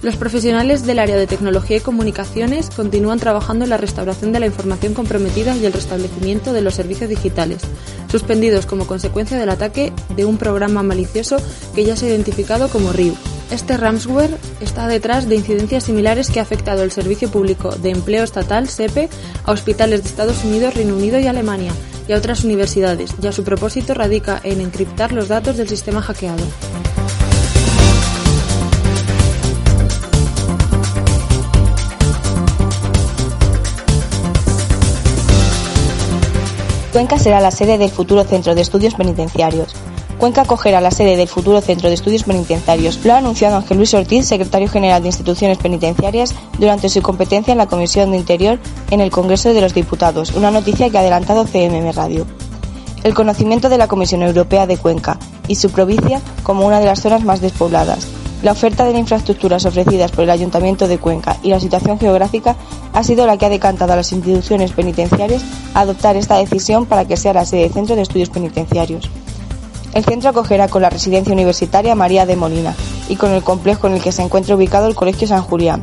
Los 0.01 0.17
profesionales 0.17 0.85
del 0.85 1.00
área 1.00 1.15
de 1.15 1.27
tecnología 1.27 1.77
y 1.77 1.79
comunicaciones 1.79 2.69
continúan 2.71 3.19
trabajando 3.19 3.63
en 3.63 3.69
la 3.69 3.77
restauración 3.77 4.33
de 4.33 4.41
la 4.41 4.47
información 4.47 4.93
comprometida 4.93 5.55
y 5.55 5.65
el 5.65 5.71
restablecimiento 5.71 6.51
de 6.51 6.62
los 6.62 6.73
servicios 6.73 7.09
digitales, 7.09 7.62
suspendidos 8.12 8.65
como 8.65 8.85
consecuencia 8.85 9.38
del 9.38 9.50
ataque 9.50 9.93
de 10.15 10.25
un 10.25 10.38
programa 10.38 10.83
malicioso 10.83 11.38
que 11.73 11.85
ya 11.85 11.95
se 11.95 12.07
ha 12.07 12.09
identificado 12.09 12.67
como 12.67 12.91
RIU, 12.91 13.15
este 13.53 13.77
ransomware 13.77 14.36
está 14.62 14.88
detrás 14.88 15.29
de 15.29 15.36
incidencias 15.36 15.83
similares 15.83 16.31
que 16.31 16.39
ha 16.39 16.43
afectado 16.43 16.81
el 16.81 16.91
Servicio 16.91 17.29
Público 17.29 17.69
de 17.75 17.91
Empleo 17.91 18.24
Estatal, 18.24 18.67
SEPE, 18.67 19.10
a 19.45 19.51
hospitales 19.51 20.01
de 20.01 20.10
Estados 20.10 20.43
Unidos, 20.43 20.74
Reino 20.74 20.95
Unido 20.95 21.19
y 21.19 21.27
Alemania, 21.27 21.72
y 22.07 22.13
a 22.13 22.17
otras 22.17 22.43
universidades, 22.43 23.13
y 23.22 23.27
a 23.27 23.31
su 23.31 23.43
propósito 23.43 23.93
radica 23.93 24.41
en 24.43 24.60
encriptar 24.60 25.12
los 25.12 25.27
datos 25.27 25.57
del 25.57 25.69
sistema 25.69 26.01
hackeado. 26.01 26.43
Cuenca 36.91 37.19
será 37.19 37.39
la 37.39 37.51
sede 37.51 37.77
del 37.77 37.91
futuro 37.91 38.24
Centro 38.24 38.55
de 38.55 38.62
Estudios 38.62 38.95
Penitenciarios. 38.95 39.75
Cuenca 40.24 40.44
acogerá 40.44 40.80
la 40.80 40.89
sede 40.89 41.18
del 41.18 41.27
futuro 41.27 41.60
Centro 41.60 41.89
de 41.89 41.96
Estudios 41.96 42.24
Penitenciarios. 42.24 43.03
Lo 43.03 43.12
ha 43.12 43.18
anunciado 43.18 43.58
Ángel 43.58 43.75
Luis 43.75 43.94
Ortiz, 43.94 44.25
secretario 44.25 44.70
general 44.70 45.01
de 45.01 45.10
Instituciones 45.10 45.58
Penitenciarias, 45.58 46.34
durante 46.58 46.88
su 46.88 47.01
competencia 47.01 47.51
en 47.51 47.58
la 47.58 47.68
Comisión 47.68 48.12
de 48.12 48.20
Interior 48.20 48.58
en 48.89 49.01
el 49.01 49.12
Congreso 49.12 49.53
de 49.53 49.60
los 49.60 49.74
Diputados, 49.74 50.32
una 50.32 50.50
noticia 50.50 50.89
que 50.89 50.96
ha 50.96 51.01
adelantado 51.01 51.44
CMM 51.44 51.92
Radio. 51.92 52.25
El 53.03 53.13
conocimiento 53.13 53.68
de 53.68 53.77
la 53.77 53.89
Comisión 53.89 54.24
Europea 54.24 54.65
de 54.65 54.77
Cuenca 54.77 55.20
y 55.50 55.56
su 55.56 55.72
provincia 55.72 56.22
como 56.44 56.65
una 56.65 56.80
de 56.80 56.86
las 56.86 57.01
zonas 57.01 57.25
más 57.25 57.42
despobladas. 57.42 58.08
La 58.44 58.53
oferta 58.53 58.86
de 58.86 58.98
infraestructuras 58.98 59.65
ofrecidas 59.65 60.12
por 60.12 60.24
el 60.24 60.30
Ayuntamiento 60.30 60.88
de 60.88 61.00
Cuenca 61.00 61.36
y 61.44 61.50
la 61.50 61.60
situación 61.60 62.00
geográfica 62.00 62.56
ha 62.94 63.03
sido 63.03 63.27
la 63.27 63.36
que 63.36 63.48
ha 63.48 63.50
decantado 63.50 63.92
a 63.92 63.98
las 63.98 64.13
instituciones 64.13 64.72
penitenciarias 64.72 65.44
a 65.74 65.82
adoptar 65.82 66.15
esta 66.15 66.38
decisión 66.38 66.86
para 66.86 67.03
que 67.03 67.18
sea 67.18 67.34
la 67.34 67.44
sede 67.44 67.63
del 67.63 67.74
Centro 67.74 67.98
de 67.98 68.03
Estudios 68.03 68.30
Penitenciarios. 68.30 69.10
El 69.93 70.05
centro 70.05 70.29
acogerá 70.29 70.67
con 70.67 70.81
la 70.81 70.89
residencia 70.89 71.33
universitaria 71.33 71.95
María 71.95 72.25
de 72.25 72.35
Molina 72.35 72.75
y 73.09 73.15
con 73.15 73.31
el 73.31 73.43
complejo 73.43 73.88
en 73.88 73.93
el 73.93 74.01
que 74.01 74.12
se 74.12 74.23
encuentra 74.23 74.55
ubicado 74.55 74.88
el 74.88 74.95
Colegio 74.95 75.27
San 75.27 75.41
Julián. 75.41 75.81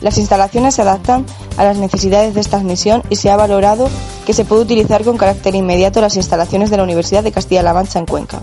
Las 0.00 0.18
instalaciones 0.18 0.74
se 0.74 0.82
adaptan 0.82 1.26
a 1.56 1.64
las 1.64 1.76
necesidades 1.76 2.34
de 2.34 2.40
esta 2.40 2.56
admisión 2.56 3.02
y 3.10 3.16
se 3.16 3.30
ha 3.30 3.36
valorado 3.36 3.88
que 4.24 4.32
se 4.32 4.44
puede 4.44 4.62
utilizar 4.62 5.04
con 5.04 5.18
carácter 5.18 5.54
inmediato 5.54 6.00
las 6.00 6.16
instalaciones 6.16 6.70
de 6.70 6.78
la 6.78 6.84
Universidad 6.84 7.22
de 7.22 7.32
Castilla-La 7.32 7.74
Mancha 7.74 7.98
en 7.98 8.06
Cuenca. 8.06 8.40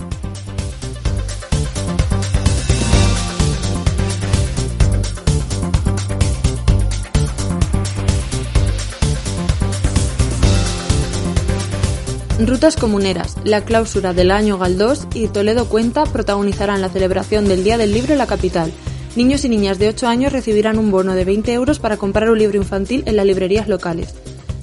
Rutas 12.39 12.75
comuneras, 12.75 13.35
la 13.43 13.65
clausura 13.65 14.13
del 14.13 14.29
año 14.29 14.59
Galdós 14.59 15.07
y 15.15 15.27
Toledo 15.27 15.67
Cuenta 15.67 16.03
protagonizarán 16.05 16.81
la 16.81 16.89
celebración 16.89 17.47
del 17.47 17.63
Día 17.63 17.79
del 17.79 17.91
Libro 17.91 18.11
en 18.11 18.19
la 18.19 18.27
capital. 18.27 18.71
Niños 19.15 19.43
y 19.43 19.49
niñas 19.49 19.79
de 19.79 19.89
8 19.89 20.07
años 20.07 20.31
recibirán 20.31 20.77
un 20.77 20.91
bono 20.91 21.15
de 21.15 21.25
20 21.25 21.51
euros 21.53 21.79
para 21.79 21.97
comprar 21.97 22.29
un 22.29 22.37
libro 22.37 22.57
infantil 22.57 23.01
en 23.07 23.15
las 23.15 23.25
librerías 23.25 23.67
locales. 23.67 24.13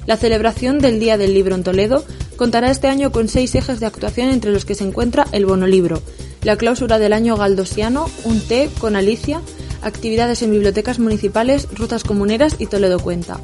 La 0.06 0.16
celebración 0.16 0.78
del 0.78 1.00
Día 1.00 1.18
del 1.18 1.34
Libro 1.34 1.56
en 1.56 1.64
Toledo 1.64 2.04
contará 2.36 2.70
este 2.70 2.86
año 2.86 3.10
con 3.10 3.26
seis 3.26 3.52
ejes 3.56 3.80
de 3.80 3.86
actuación 3.86 4.28
entre 4.28 4.52
los 4.52 4.64
que 4.64 4.76
se 4.76 4.84
encuentra 4.84 5.26
el 5.32 5.44
bono 5.44 5.66
libro, 5.66 6.00
la 6.42 6.56
clausura 6.56 7.00
del 7.00 7.12
año 7.12 7.36
galdosiano, 7.36 8.06
un 8.22 8.40
té 8.40 8.70
con 8.78 8.94
Alicia, 8.94 9.40
actividades 9.82 10.42
en 10.42 10.52
bibliotecas 10.52 11.00
municipales, 11.00 11.66
rutas 11.74 12.04
comuneras 12.04 12.54
y 12.60 12.66
Toledo 12.66 13.00
Cuenta. 13.00 13.40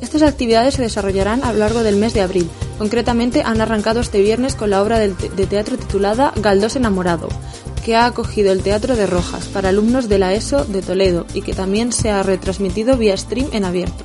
Estas 0.00 0.22
actividades 0.22 0.74
se 0.74 0.82
desarrollarán 0.82 1.44
a 1.44 1.52
lo 1.52 1.60
largo 1.60 1.84
del 1.84 1.94
mes 1.94 2.12
de 2.12 2.22
abril. 2.22 2.48
Concretamente 2.82 3.44
han 3.44 3.60
arrancado 3.60 4.00
este 4.00 4.20
viernes 4.20 4.56
con 4.56 4.70
la 4.70 4.82
obra 4.82 4.98
de 4.98 5.46
teatro 5.46 5.78
titulada 5.78 6.32
Galdós 6.34 6.74
enamorado, 6.74 7.28
que 7.84 7.94
ha 7.94 8.06
acogido 8.06 8.50
el 8.50 8.64
Teatro 8.64 8.96
de 8.96 9.06
Rojas 9.06 9.46
para 9.46 9.68
alumnos 9.68 10.08
de 10.08 10.18
la 10.18 10.34
ESO 10.34 10.64
de 10.64 10.82
Toledo 10.82 11.24
y 11.32 11.42
que 11.42 11.54
también 11.54 11.92
se 11.92 12.10
ha 12.10 12.24
retransmitido 12.24 12.96
vía 12.96 13.16
stream 13.16 13.46
en 13.52 13.64
abierto. 13.64 14.04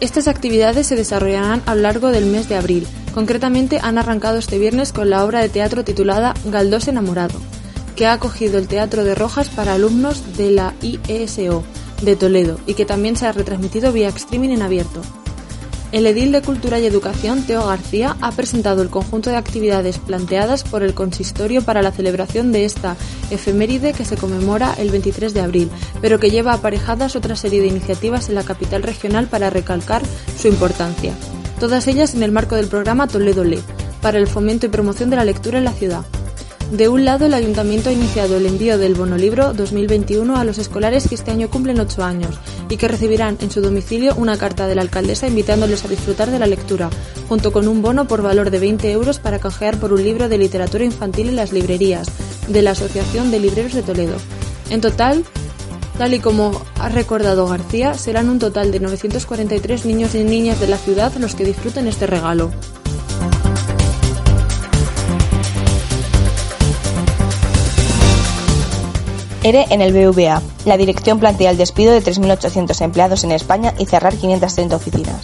Estas 0.00 0.28
actividades 0.28 0.86
se 0.88 0.94
desarrollarán 0.94 1.62
a 1.64 1.74
lo 1.74 1.80
largo 1.80 2.08
del 2.08 2.26
mes 2.26 2.50
de 2.50 2.56
abril. 2.56 2.86
Concretamente 3.14 3.80
han 3.82 3.96
arrancado 3.96 4.36
este 4.36 4.58
viernes 4.58 4.92
con 4.92 5.08
la 5.08 5.24
obra 5.24 5.40
de 5.40 5.48
teatro 5.48 5.82
titulada 5.82 6.34
Galdós 6.44 6.86
enamorado, 6.86 7.40
que 7.96 8.04
ha 8.04 8.12
acogido 8.12 8.58
el 8.58 8.68
Teatro 8.68 9.04
de 9.04 9.14
Rojas 9.14 9.48
para 9.48 9.72
alumnos 9.72 10.36
de 10.36 10.50
la 10.50 10.74
IESO 10.82 11.64
de 12.02 12.14
Toledo 12.14 12.60
y 12.66 12.74
que 12.74 12.84
también 12.84 13.16
se 13.16 13.26
ha 13.26 13.32
retransmitido 13.32 13.90
vía 13.90 14.10
streaming 14.10 14.50
en 14.50 14.60
abierto. 14.60 15.00
El 15.90 16.06
edil 16.06 16.32
de 16.32 16.42
Cultura 16.42 16.78
y 16.78 16.84
Educación, 16.84 17.44
Teo 17.44 17.66
García, 17.66 18.14
ha 18.20 18.32
presentado 18.32 18.82
el 18.82 18.90
conjunto 18.90 19.30
de 19.30 19.36
actividades 19.36 19.98
planteadas 19.98 20.62
por 20.62 20.82
el 20.82 20.92
consistorio 20.92 21.62
para 21.62 21.80
la 21.80 21.92
celebración 21.92 22.52
de 22.52 22.66
esta 22.66 22.94
efeméride 23.30 23.94
que 23.94 24.04
se 24.04 24.18
conmemora 24.18 24.74
el 24.74 24.90
23 24.90 25.32
de 25.32 25.40
abril, 25.40 25.70
pero 26.02 26.20
que 26.20 26.30
lleva 26.30 26.52
aparejadas 26.52 27.16
otra 27.16 27.36
serie 27.36 27.62
de 27.62 27.68
iniciativas 27.68 28.28
en 28.28 28.34
la 28.34 28.44
capital 28.44 28.82
regional 28.82 29.28
para 29.28 29.48
recalcar 29.48 30.02
su 30.36 30.48
importancia. 30.48 31.14
Todas 31.58 31.86
ellas 31.88 32.14
en 32.14 32.22
el 32.22 32.32
marco 32.32 32.54
del 32.54 32.68
programa 32.68 33.08
Toledo 33.08 33.44
Lee, 33.44 33.62
para 34.02 34.18
el 34.18 34.26
fomento 34.26 34.66
y 34.66 34.68
promoción 34.68 35.08
de 35.08 35.16
la 35.16 35.24
lectura 35.24 35.56
en 35.56 35.64
la 35.64 35.72
ciudad. 35.72 36.04
De 36.72 36.86
un 36.86 37.06
lado, 37.06 37.24
el 37.24 37.32
Ayuntamiento 37.32 37.88
ha 37.88 37.92
iniciado 37.92 38.36
el 38.36 38.44
envío 38.44 38.76
del 38.76 38.94
bonolibro 38.94 39.54
2021 39.54 40.36
a 40.36 40.44
los 40.44 40.58
escolares 40.58 41.08
que 41.08 41.14
este 41.14 41.30
año 41.30 41.48
cumplen 41.48 41.80
8 41.80 42.04
años 42.04 42.38
y 42.68 42.76
que 42.76 42.88
recibirán 42.88 43.38
en 43.40 43.50
su 43.50 43.62
domicilio 43.62 44.14
una 44.16 44.36
carta 44.36 44.66
de 44.66 44.74
la 44.74 44.82
alcaldesa 44.82 45.26
invitándoles 45.26 45.86
a 45.86 45.88
disfrutar 45.88 46.30
de 46.30 46.38
la 46.38 46.46
lectura, 46.46 46.90
junto 47.26 47.52
con 47.52 47.68
un 47.68 47.80
bono 47.80 48.06
por 48.06 48.20
valor 48.20 48.50
de 48.50 48.58
20 48.58 48.92
euros 48.92 49.18
para 49.18 49.38
canjear 49.38 49.80
por 49.80 49.94
un 49.94 50.04
libro 50.04 50.28
de 50.28 50.36
literatura 50.36 50.84
infantil 50.84 51.30
en 51.30 51.36
las 51.36 51.52
librerías 51.52 52.06
de 52.48 52.60
la 52.60 52.72
Asociación 52.72 53.30
de 53.30 53.40
Libreros 53.40 53.72
de 53.72 53.82
Toledo. 53.82 54.16
En 54.68 54.82
total, 54.82 55.24
tal 55.96 56.12
y 56.12 56.18
como 56.18 56.62
ha 56.78 56.90
recordado 56.90 57.48
García, 57.48 57.94
serán 57.94 58.28
un 58.28 58.38
total 58.38 58.72
de 58.72 58.80
943 58.80 59.86
niños 59.86 60.14
y 60.14 60.22
niñas 60.22 60.60
de 60.60 60.68
la 60.68 60.76
ciudad 60.76 61.14
los 61.16 61.34
que 61.34 61.46
disfruten 61.46 61.88
este 61.88 62.06
regalo. 62.06 62.50
ERE 69.42 69.66
en 69.70 69.80
el 69.80 69.92
BVA. 69.92 70.42
La 70.64 70.76
dirección 70.76 71.18
plantea 71.18 71.50
el 71.50 71.56
despido 71.56 71.92
de 71.92 72.02
3.800 72.02 72.80
empleados 72.82 73.24
en 73.24 73.32
España 73.32 73.74
y 73.78 73.86
cerrar 73.86 74.16
530 74.16 74.76
oficinas. 74.76 75.22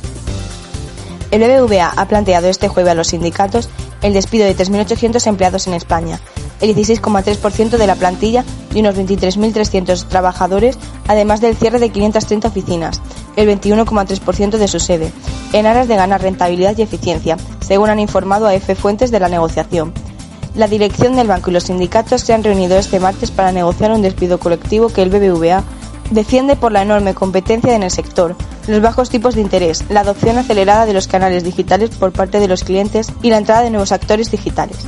El 1.30 1.42
BBVA 1.42 1.92
ha 1.96 2.06
planteado 2.06 2.48
este 2.48 2.68
jueves 2.68 2.92
a 2.92 2.94
los 2.94 3.08
sindicatos 3.08 3.68
el 4.02 4.12
despido 4.12 4.44
de 4.44 4.54
3.800 4.54 5.26
empleados 5.26 5.66
en 5.66 5.72
España, 5.72 6.20
el 6.60 6.76
16,3% 6.76 7.78
de 7.78 7.86
la 7.86 7.94
plantilla 7.94 8.44
y 8.74 8.80
unos 8.80 8.96
23.300 8.96 10.08
trabajadores, 10.08 10.78
además 11.08 11.40
del 11.40 11.56
cierre 11.56 11.78
de 11.78 11.88
530 11.88 12.46
oficinas, 12.46 13.00
el 13.36 13.48
21,3% 13.48 14.58
de 14.58 14.68
su 14.68 14.78
sede, 14.78 15.10
en 15.54 15.64
aras 15.64 15.88
de 15.88 15.96
ganar 15.96 16.20
rentabilidad 16.20 16.76
y 16.76 16.82
eficiencia, 16.82 17.38
según 17.60 17.88
han 17.88 17.98
informado 17.98 18.46
a 18.46 18.54
F 18.54 18.74
Fuentes 18.74 19.10
de 19.10 19.20
la 19.20 19.28
negociación. 19.28 19.94
La 20.54 20.68
dirección 20.68 21.16
del 21.16 21.26
banco 21.26 21.50
y 21.50 21.52
los 21.52 21.64
sindicatos 21.64 22.20
se 22.20 22.32
han 22.32 22.44
reunido 22.44 22.78
este 22.78 23.00
martes 23.00 23.32
para 23.32 23.50
negociar 23.50 23.90
un 23.90 24.02
despido 24.02 24.38
colectivo 24.38 24.88
que 24.88 25.02
el 25.02 25.10
BBVA 25.10 25.64
defiende 26.10 26.54
por 26.54 26.70
la 26.70 26.82
enorme 26.82 27.12
competencia 27.12 27.74
en 27.74 27.82
el 27.82 27.90
sector, 27.90 28.36
los 28.68 28.80
bajos 28.80 29.10
tipos 29.10 29.34
de 29.34 29.40
interés, 29.40 29.84
la 29.88 30.00
adopción 30.00 30.38
acelerada 30.38 30.86
de 30.86 30.92
los 30.92 31.08
canales 31.08 31.42
digitales 31.42 31.90
por 31.90 32.12
parte 32.12 32.38
de 32.38 32.46
los 32.46 32.62
clientes 32.62 33.12
y 33.20 33.30
la 33.30 33.38
entrada 33.38 33.62
de 33.62 33.70
nuevos 33.70 33.90
actores 33.90 34.30
digitales. 34.30 34.78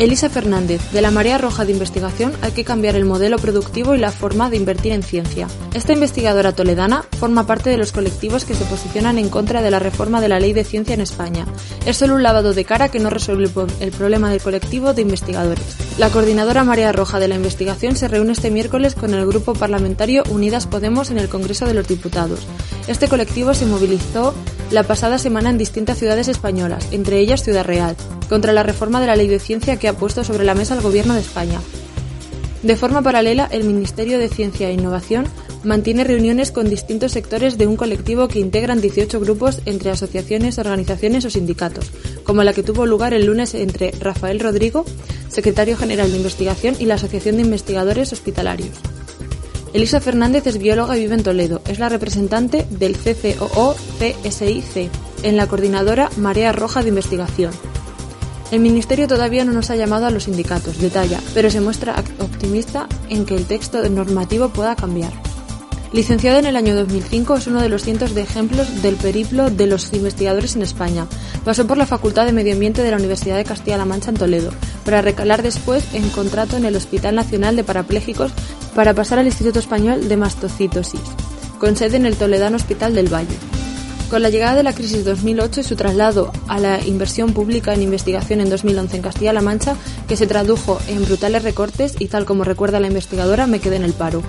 Elisa 0.00 0.30
Fernández, 0.30 0.80
de 0.92 1.02
la 1.02 1.10
Marea 1.10 1.36
Roja 1.36 1.66
de 1.66 1.72
Investigación 1.72 2.32
hay 2.40 2.52
que 2.52 2.64
cambiar 2.64 2.96
el 2.96 3.04
modelo 3.04 3.36
productivo 3.36 3.94
y 3.94 3.98
la 3.98 4.10
forma 4.10 4.48
de 4.48 4.56
invertir 4.56 4.92
en 4.92 5.02
ciencia. 5.02 5.46
Esta 5.74 5.92
investigadora 5.92 6.52
toledana 6.52 7.04
forma 7.18 7.46
parte 7.46 7.68
de 7.68 7.76
los 7.76 7.92
colectivos 7.92 8.46
que 8.46 8.54
se 8.54 8.64
posicionan 8.64 9.18
en 9.18 9.28
contra 9.28 9.60
de 9.60 9.70
la 9.70 9.78
reforma 9.78 10.22
de 10.22 10.30
la 10.30 10.40
ley 10.40 10.54
de 10.54 10.64
ciencia 10.64 10.94
en 10.94 11.02
España. 11.02 11.44
Es 11.84 11.98
solo 11.98 12.14
un 12.14 12.22
lavado 12.22 12.54
de 12.54 12.64
cara 12.64 12.88
que 12.88 12.98
no 12.98 13.10
resuelve 13.10 13.50
el 13.80 13.90
problema 13.90 14.30
del 14.30 14.40
colectivo 14.40 14.94
de 14.94 15.02
investigadores. 15.02 15.76
La 15.98 16.08
coordinadora 16.08 16.64
Marea 16.64 16.92
Roja 16.92 17.20
de 17.20 17.28
la 17.28 17.34
investigación 17.34 17.94
se 17.94 18.08
reúne 18.08 18.32
este 18.32 18.50
miércoles 18.50 18.94
con 18.94 19.12
el 19.12 19.26
grupo 19.26 19.52
parlamentario 19.52 20.22
Unidas 20.30 20.66
Podemos 20.66 21.10
en 21.10 21.18
el 21.18 21.28
Congreso 21.28 21.66
de 21.66 21.74
los 21.74 21.86
Diputados. 21.86 22.46
Este 22.88 23.06
colectivo 23.06 23.52
se 23.52 23.66
movilizó 23.66 24.32
la 24.70 24.84
pasada 24.84 25.18
semana 25.18 25.50
en 25.50 25.58
distintas 25.58 25.98
ciudades 25.98 26.28
españolas, 26.28 26.86
entre 26.90 27.18
ellas 27.18 27.42
Ciudad 27.42 27.64
Real, 27.64 27.96
contra 28.28 28.52
la 28.52 28.62
reforma 28.62 29.00
de 29.00 29.08
la 29.08 29.16
ley 29.16 29.26
de 29.26 29.40
ciencia 29.40 29.76
que 29.76 29.88
ha 29.90 29.96
puesto 29.96 30.24
sobre 30.24 30.44
la 30.44 30.54
mesa 30.54 30.74
el 30.74 30.80
Gobierno 30.80 31.14
de 31.14 31.20
España. 31.20 31.60
De 32.62 32.76
forma 32.76 33.02
paralela, 33.02 33.48
el 33.50 33.64
Ministerio 33.64 34.18
de 34.18 34.28
Ciencia 34.28 34.68
e 34.68 34.74
Innovación 34.74 35.26
mantiene 35.64 36.04
reuniones 36.04 36.52
con 36.52 36.68
distintos 36.68 37.12
sectores 37.12 37.56
de 37.58 37.66
un 37.66 37.76
colectivo 37.76 38.28
que 38.28 38.38
integran 38.38 38.80
18 38.80 39.20
grupos 39.20 39.60
entre 39.66 39.90
asociaciones, 39.90 40.58
organizaciones 40.58 41.24
o 41.24 41.30
sindicatos, 41.30 41.90
como 42.24 42.44
la 42.44 42.52
que 42.52 42.62
tuvo 42.62 42.86
lugar 42.86 43.14
el 43.14 43.26
lunes 43.26 43.54
entre 43.54 43.92
Rafael 43.92 44.40
Rodrigo, 44.40 44.84
secretario 45.28 45.76
general 45.76 46.10
de 46.10 46.18
investigación, 46.18 46.76
y 46.78 46.86
la 46.86 46.94
Asociación 46.94 47.36
de 47.36 47.42
Investigadores 47.42 48.12
Hospitalarios. 48.12 48.76
Elisa 49.72 50.00
Fernández 50.00 50.46
es 50.46 50.58
bióloga 50.58 50.96
y 50.96 51.02
vive 51.02 51.14
en 51.14 51.22
Toledo. 51.22 51.62
Es 51.68 51.78
la 51.78 51.88
representante 51.88 52.66
del 52.70 52.96
CCOO-CSIC 52.96 54.88
en 55.22 55.36
la 55.36 55.46
coordinadora 55.46 56.10
Marea 56.16 56.50
Roja 56.52 56.82
de 56.82 56.88
Investigación. 56.88 57.52
El 58.50 58.60
Ministerio 58.60 59.06
todavía 59.06 59.44
no 59.44 59.52
nos 59.52 59.70
ha 59.70 59.76
llamado 59.76 60.06
a 60.06 60.10
los 60.10 60.24
sindicatos, 60.24 60.78
detalla, 60.78 61.20
pero 61.34 61.50
se 61.50 61.60
muestra 61.60 62.02
optimista 62.18 62.88
en 63.08 63.24
que 63.24 63.36
el 63.36 63.46
texto 63.46 63.88
normativo 63.88 64.48
pueda 64.48 64.74
cambiar. 64.74 65.12
Licenciado 65.92 66.38
en 66.38 66.46
el 66.46 66.56
año 66.56 66.74
2005, 66.74 67.36
es 67.36 67.46
uno 67.46 67.62
de 67.62 67.68
los 67.68 67.82
cientos 67.82 68.14
de 68.14 68.22
ejemplos 68.22 68.82
del 68.82 68.96
periplo 68.96 69.50
de 69.50 69.66
los 69.66 69.92
investigadores 69.92 70.56
en 70.56 70.62
España. 70.62 71.06
Pasó 71.44 71.66
por 71.66 71.78
la 71.78 71.86
Facultad 71.86 72.26
de 72.26 72.32
Medio 72.32 72.52
Ambiente 72.52 72.82
de 72.82 72.90
la 72.90 72.96
Universidad 72.96 73.36
de 73.36 73.44
Castilla-La 73.44 73.84
Mancha 73.84 74.10
en 74.10 74.16
Toledo, 74.16 74.52
para 74.84 75.02
recalar 75.02 75.42
después 75.42 75.84
en 75.92 76.08
contrato 76.10 76.56
en 76.56 76.64
el 76.64 76.74
Hospital 76.74 77.14
Nacional 77.14 77.54
de 77.54 77.64
Parapléjicos 77.64 78.32
para 78.74 78.94
pasar 78.94 79.20
al 79.20 79.26
Instituto 79.26 79.60
Español 79.60 80.08
de 80.08 80.16
Mastocitosis, 80.16 81.00
con 81.58 81.76
sede 81.76 81.98
en 81.98 82.06
el 82.06 82.16
Toledano 82.16 82.56
Hospital 82.56 82.94
del 82.94 83.12
Valle. 83.12 83.59
Con 84.10 84.22
la 84.22 84.28
llegada 84.28 84.56
de 84.56 84.64
la 84.64 84.72
crisis 84.72 85.04
2008 85.04 85.60
y 85.60 85.62
su 85.62 85.76
traslado 85.76 86.32
a 86.48 86.58
la 86.58 86.84
inversión 86.84 87.32
pública 87.32 87.74
en 87.74 87.82
investigación 87.82 88.40
en 88.40 88.50
2011 88.50 88.96
en 88.96 89.02
Castilla-La 89.02 89.40
Mancha, 89.40 89.76
que 90.08 90.16
se 90.16 90.26
tradujo 90.26 90.80
en 90.88 91.04
brutales 91.04 91.44
recortes 91.44 91.94
y 91.96 92.08
tal 92.08 92.24
como 92.24 92.42
recuerda 92.42 92.80
la 92.80 92.88
investigadora, 92.88 93.46
me 93.46 93.60
quedé 93.60 93.76
en 93.76 93.84
el 93.84 93.92
paro. 93.92 94.20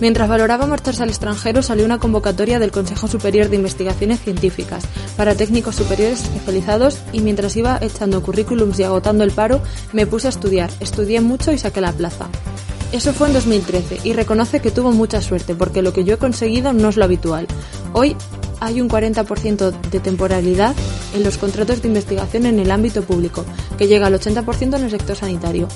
Mientras 0.00 0.26
valoraba 0.26 0.64
marcharse 0.64 1.02
al 1.02 1.10
extranjero, 1.10 1.62
salió 1.62 1.84
una 1.84 1.98
convocatoria 1.98 2.58
del 2.58 2.70
Consejo 2.70 3.08
Superior 3.08 3.50
de 3.50 3.56
Investigaciones 3.56 4.20
Científicas 4.20 4.84
para 5.18 5.34
técnicos 5.34 5.76
superiores 5.76 6.22
especializados 6.22 6.98
y 7.12 7.20
mientras 7.20 7.54
iba 7.58 7.78
echando 7.82 8.22
currículums 8.22 8.80
y 8.80 8.84
agotando 8.84 9.22
el 9.22 9.32
paro, 9.32 9.60
me 9.92 10.06
puse 10.06 10.28
a 10.28 10.30
estudiar. 10.30 10.70
Estudié 10.80 11.20
mucho 11.20 11.52
y 11.52 11.58
saqué 11.58 11.82
la 11.82 11.92
plaza. 11.92 12.30
Eso 12.92 13.12
fue 13.12 13.28
en 13.28 13.34
2013 13.34 14.00
y 14.02 14.14
reconoce 14.14 14.60
que 14.60 14.70
tuvo 14.70 14.92
mucha 14.92 15.20
suerte 15.20 15.54
porque 15.54 15.82
lo 15.82 15.92
que 15.92 16.04
yo 16.04 16.14
he 16.14 16.18
conseguido 16.18 16.72
no 16.72 16.88
es 16.88 16.96
lo 16.96 17.04
habitual. 17.04 17.46
Hoy 17.92 18.16
hay 18.60 18.80
un 18.80 18.88
40% 18.88 19.72
de 19.90 20.00
temporalidad 20.00 20.74
en 21.14 21.24
los 21.24 21.38
contratos 21.38 21.82
de 21.82 21.88
investigación 21.88 22.46
en 22.46 22.58
el 22.60 22.70
ámbito 22.70 23.02
público, 23.02 23.44
que 23.76 23.88
llega 23.88 24.06
al 24.06 24.14
80% 24.14 24.76
en 24.76 24.84
el 24.84 24.90
sector 24.90 25.16
sanitario. 25.16 25.68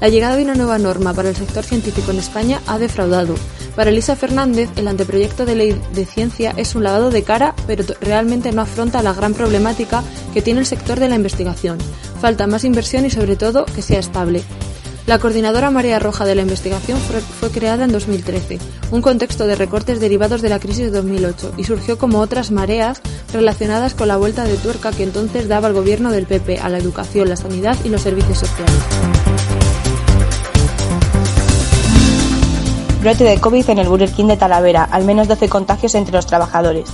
La 0.00 0.08
llegada 0.08 0.36
de 0.36 0.44
una 0.44 0.54
nueva 0.54 0.78
norma 0.78 1.12
para 1.12 1.30
el 1.30 1.36
sector 1.36 1.64
científico 1.64 2.12
en 2.12 2.18
España 2.18 2.60
ha 2.66 2.78
defraudado. 2.78 3.34
Para 3.74 3.90
Elisa 3.90 4.14
Fernández, 4.14 4.70
el 4.76 4.88
anteproyecto 4.88 5.44
de 5.44 5.56
ley 5.56 5.80
de 5.92 6.04
ciencia 6.04 6.52
es 6.56 6.74
un 6.74 6.84
lavado 6.84 7.10
de 7.10 7.22
cara, 7.22 7.54
pero 7.66 7.84
realmente 8.00 8.52
no 8.52 8.62
afronta 8.62 9.02
la 9.02 9.12
gran 9.12 9.34
problemática 9.34 10.04
que 10.32 10.42
tiene 10.42 10.60
el 10.60 10.66
sector 10.66 11.00
de 11.00 11.08
la 11.08 11.16
investigación. 11.16 11.78
Falta 12.20 12.46
más 12.46 12.64
inversión 12.64 13.06
y 13.06 13.10
sobre 13.10 13.36
todo 13.36 13.66
que 13.66 13.82
sea 13.82 13.98
estable. 13.98 14.42
La 15.08 15.18
Coordinadora 15.18 15.70
Marea 15.70 15.98
Roja 15.98 16.26
de 16.26 16.34
la 16.34 16.42
Investigación 16.42 16.98
fue 16.98 17.50
creada 17.50 17.86
en 17.86 17.92
2013, 17.92 18.58
un 18.90 19.00
contexto 19.00 19.46
de 19.46 19.54
recortes 19.54 20.00
derivados 20.00 20.42
de 20.42 20.50
la 20.50 20.58
crisis 20.58 20.84
de 20.84 20.90
2008, 20.90 21.54
y 21.56 21.64
surgió 21.64 21.96
como 21.96 22.20
otras 22.20 22.50
mareas 22.50 23.00
relacionadas 23.32 23.94
con 23.94 24.08
la 24.08 24.18
vuelta 24.18 24.44
de 24.44 24.58
tuerca 24.58 24.90
que 24.92 25.04
entonces 25.04 25.48
daba 25.48 25.68
el 25.68 25.72
gobierno 25.72 26.10
del 26.10 26.26
PP 26.26 26.58
a 26.58 26.68
la 26.68 26.76
educación, 26.76 27.30
la 27.30 27.36
sanidad 27.36 27.74
y 27.86 27.88
los 27.88 28.02
servicios 28.02 28.36
sociales. 28.36 28.74
Brote 33.00 33.24
de 33.24 33.40
COVID 33.40 33.70
en 33.70 33.78
el 33.78 33.88
Burger 33.88 34.12
King 34.12 34.26
de 34.26 34.36
Talavera, 34.36 34.84
al 34.84 35.06
menos 35.06 35.26
12 35.26 35.48
contagios 35.48 35.94
entre 35.94 36.16
los 36.16 36.26
trabajadores. 36.26 36.90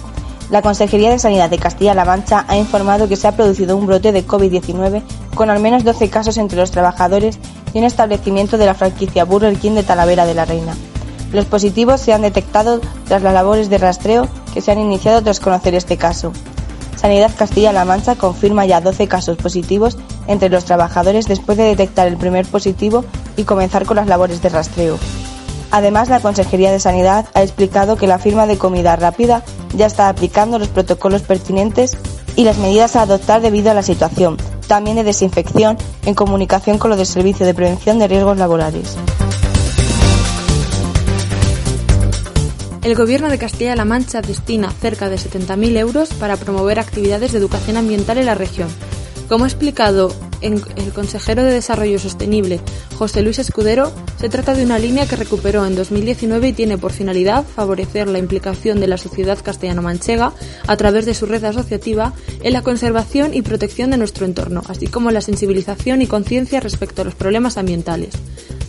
La 0.50 0.61
Consejería 0.61 1.11
de 1.11 1.18
Sanidad 1.18 1.48
de 1.48 1.59
Castilla-La 1.59 2.04
Mancha 2.04 2.44
ha 2.48 2.57
informado 2.57 3.09
que 3.09 3.16
se 3.16 3.26
ha 3.26 3.33
producido 3.35 3.76
un 3.76 3.87
brote 3.87 4.12
de 4.12 4.26
COVID-19 4.26 5.02
con 5.35 5.48
al 5.50 5.61
menos 5.61 5.85
12 5.85 6.11
casos 6.11 6.37
entre 6.37 6.59
los 6.59 6.70
trabajadores 6.70 7.38
y 7.72 7.78
un 7.78 7.85
establecimiento 7.85 8.59
de 8.59 8.66
la 8.66 8.74
franquicia 8.74 9.24
Burger 9.24 9.57
King 9.57 9.72
de 9.72 9.83
Talavera 9.83 10.26
de 10.26 10.35
la 10.35 10.44
Reina. 10.44 10.74
Los 11.33 11.46
positivos 11.46 12.00
se 12.00 12.12
han 12.12 12.22
detectado 12.22 12.80
tras 13.07 13.22
las 13.22 13.35
labores 13.35 13.70
de 13.70 13.78
rastreo 13.78 14.28
que 14.52 14.61
se 14.61 14.70
han 14.70 14.78
iniciado 14.78 15.22
tras 15.22 15.40
conocer 15.40 15.74
este 15.74 15.96
caso. 15.96 16.33
Sanidad 16.94 17.33
Castilla-La 17.37 17.85
Mancha 17.85 18.14
confirma 18.14 18.66
ya 18.66 18.80
12 18.80 19.09
casos 19.09 19.37
positivos 19.37 19.96
entre 20.26 20.50
los 20.50 20.64
trabajadores 20.64 21.26
después 21.26 21.59
de 21.59 21.64
detectar 21.64 22.07
el 22.07 22.16
primer 22.16 22.46
positivo 22.46 23.04
y 23.37 23.44
comenzar 23.44 23.87
con 23.87 23.96
las 23.96 24.07
labores 24.07 24.40
de 24.42 24.50
rastreo. 24.50 24.98
Además, 25.70 26.09
la 26.09 26.20
Consejería 26.20 26.70
de 26.70 26.81
Sanidad 26.81 27.27
ha 27.35 27.42
explicado 27.42 27.96
que 27.96 28.07
la 28.07 28.18
firma 28.18 28.46
de 28.46 28.59
comida 28.59 28.96
rápida 28.96 29.42
ya 29.74 29.87
está 29.87 30.09
aplicando 30.09 30.59
los 30.59 30.68
protocolos 30.68 31.22
pertinentes 31.22 31.96
y 32.37 32.44
las 32.44 32.59
medidas 32.59 32.96
a 32.96 33.03
adoptar 33.03 33.40
debido 33.40 33.70
a 33.70 33.74
la 33.74 33.83
situación, 33.83 34.37
también 34.66 34.96
de 34.96 35.05
desinfección 35.05 35.77
en 36.05 36.14
comunicación 36.14 36.79
con 36.79 36.90
lo 36.90 36.96
del 36.96 37.07
Servicio 37.07 37.46
de 37.46 37.55
Prevención 37.55 37.98
de 37.98 38.09
Riesgos 38.09 38.38
Laborales. 38.38 38.96
El 42.85 42.94
Gobierno 42.96 43.31
de 43.31 43.38
Castilla-La 43.38 43.87
Mancha 43.87 44.20
destina 44.20 44.70
cerca 44.70 45.09
de 45.09 45.16
70.000 45.16 45.79
euros 45.79 46.11
para 46.11 46.37
promover 46.37 46.79
actividades 46.79 47.33
de 47.33 47.38
educación 47.38 47.79
ambiental 47.79 48.18
en 48.18 48.27
la 48.27 48.35
región. 48.35 48.68
Como 49.27 49.44
ha 49.44 49.48
explicado 49.48 50.12
el 50.40 50.92
consejero 50.94 51.42
de 51.42 51.53
Desarrollo 51.53 51.99
Sostenible, 51.99 52.61
José 52.97 53.23
Luis 53.23 53.38
Escudero, 53.38 53.92
se 54.20 54.29
trata 54.29 54.55
de 54.55 54.64
una 54.64 54.79
línea 54.79 55.07
que 55.07 55.16
recuperó 55.16 55.66
en 55.66 55.75
2019 55.75 56.49
y 56.49 56.53
tiene 56.53 56.79
por 56.79 56.92
finalidad 56.92 57.44
favorecer 57.44 58.09
la 58.09 58.18
implicación 58.18 58.81
de 58.81 58.87
la 58.87 58.99
sociedad 58.99 59.38
castellano-manchega 59.42 60.33
a 60.66 60.77
través 60.77 61.07
de 61.07 61.14
su 61.14 61.27
red 61.27 61.44
asociativa 61.44 62.12
en 62.42 62.53
la 62.53 62.62
conservación 62.62 63.35
y 63.35 63.42
protección 63.42 63.90
de 63.90 63.97
nuestro 63.97 64.27
entorno, 64.27 64.62
así 64.68 64.87
como 64.87 65.11
la 65.11 65.20
sensibilización 65.20 66.03
y 66.03 66.07
conciencia 66.07 66.61
respecto 66.61 67.03
a 67.03 67.05
los 67.05 67.14
problemas 67.14 67.59
ambientales. 67.59 68.11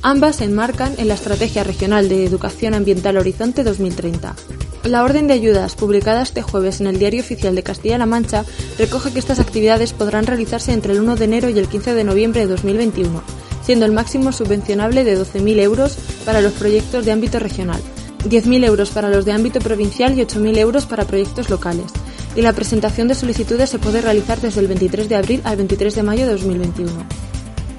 Ambas 0.08 0.36
se 0.36 0.44
enmarcan 0.44 0.94
en 1.00 1.08
la 1.08 1.16
Estrategia 1.16 1.64
Regional 1.64 2.10
de 2.10 2.26
Educación 2.26 2.76
Ambiental 2.76 3.18
Horizonte 3.18 3.64
2030. 3.64 4.36
La 4.84 5.04
orden 5.04 5.26
de 5.26 5.34
ayudas, 5.34 5.74
publicada 5.74 6.22
este 6.22 6.44
jueves 6.44 6.80
en 6.80 6.86
el 6.86 7.00
Diario 7.00 7.22
Oficial 7.22 7.56
de 7.56 7.64
Castilla-La 7.64 8.06
Mancha, 8.06 8.46
recoge 8.78 9.12
que 9.12 9.18
estas 9.18 9.40
actividades 9.40 9.94
podrán 9.94 10.28
realizarse 10.28 10.74
entre 10.74 10.94
el 10.94 11.02
1 11.02 11.16
de 11.16 11.26
enero 11.26 11.50
y 11.50 11.58
el 11.58 11.68
15 11.68 11.96
de 11.96 12.04
noviembre 12.04 12.42
de 12.42 12.46
2021, 12.46 13.24
siendo 13.64 13.88
el 13.88 13.94
máximo 13.94 14.32
subvencionable 14.32 15.06
de 15.06 15.20
12.000 15.20 15.60
euros 15.62 15.98
para 16.24 16.40
los 16.42 16.54
proyectos 16.54 17.04
de 17.04 17.12
ámbito 17.12 17.40
regional, 17.40 17.82
10.000 18.30 18.64
euros 18.64 18.92
para 18.92 19.10
los 19.10 19.26
de 19.26 19.32
ámbito 19.32 19.60
provincial 19.60 20.16
y 20.16 20.22
8.000 20.22 20.60
euros 20.60 20.86
para 20.86 21.06
proyectos 21.06 21.50
locales. 21.50 21.88
Y 22.36 22.44
la 22.44 22.54
presentación 22.54 23.08
de 23.08 23.16
solicitudes 23.16 23.72
se 23.72 23.80
puede 23.80 24.02
realizar 24.02 24.40
desde 24.40 24.62
el 24.62 24.68
23 24.68 25.10
de 25.10 25.16
abril 25.16 25.42
al 25.46 25.58
23 25.58 25.96
de 25.96 26.04
mayo 26.04 26.28
de 26.28 26.34
2021. 26.34 27.25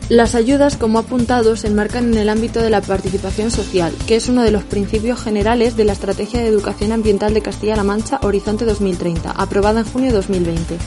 Las 0.09 0.37
ayudas, 0.37 0.77
como 0.77 1.01
apuntado, 1.01 1.57
se 1.57 1.67
enmarcan 1.67 2.13
en 2.13 2.19
el 2.19 2.29
ámbito 2.29 2.63
de 2.63 2.71
la 2.71 2.81
participación 2.81 3.51
social, 3.51 3.93
que 4.07 4.15
es 4.15 4.29
uno 4.29 4.45
de 4.45 4.53
los 4.53 4.63
principios 4.63 5.21
generales 5.21 5.77
de 5.77 5.85
la 5.85 5.95
Estrategia 5.95 6.39
de 6.39 6.47
Educación 6.47 6.93
Ambiental 6.93 7.35
de 7.35 7.43
Castilla-La 7.43 7.83
Mancha 7.83 8.21
Horizonte 8.23 8.65
2030, 8.67 9.33
aprobada 9.33 9.81
en 9.81 9.87
junio 9.87 10.11
de 10.11 10.15
2020, 10.15 10.79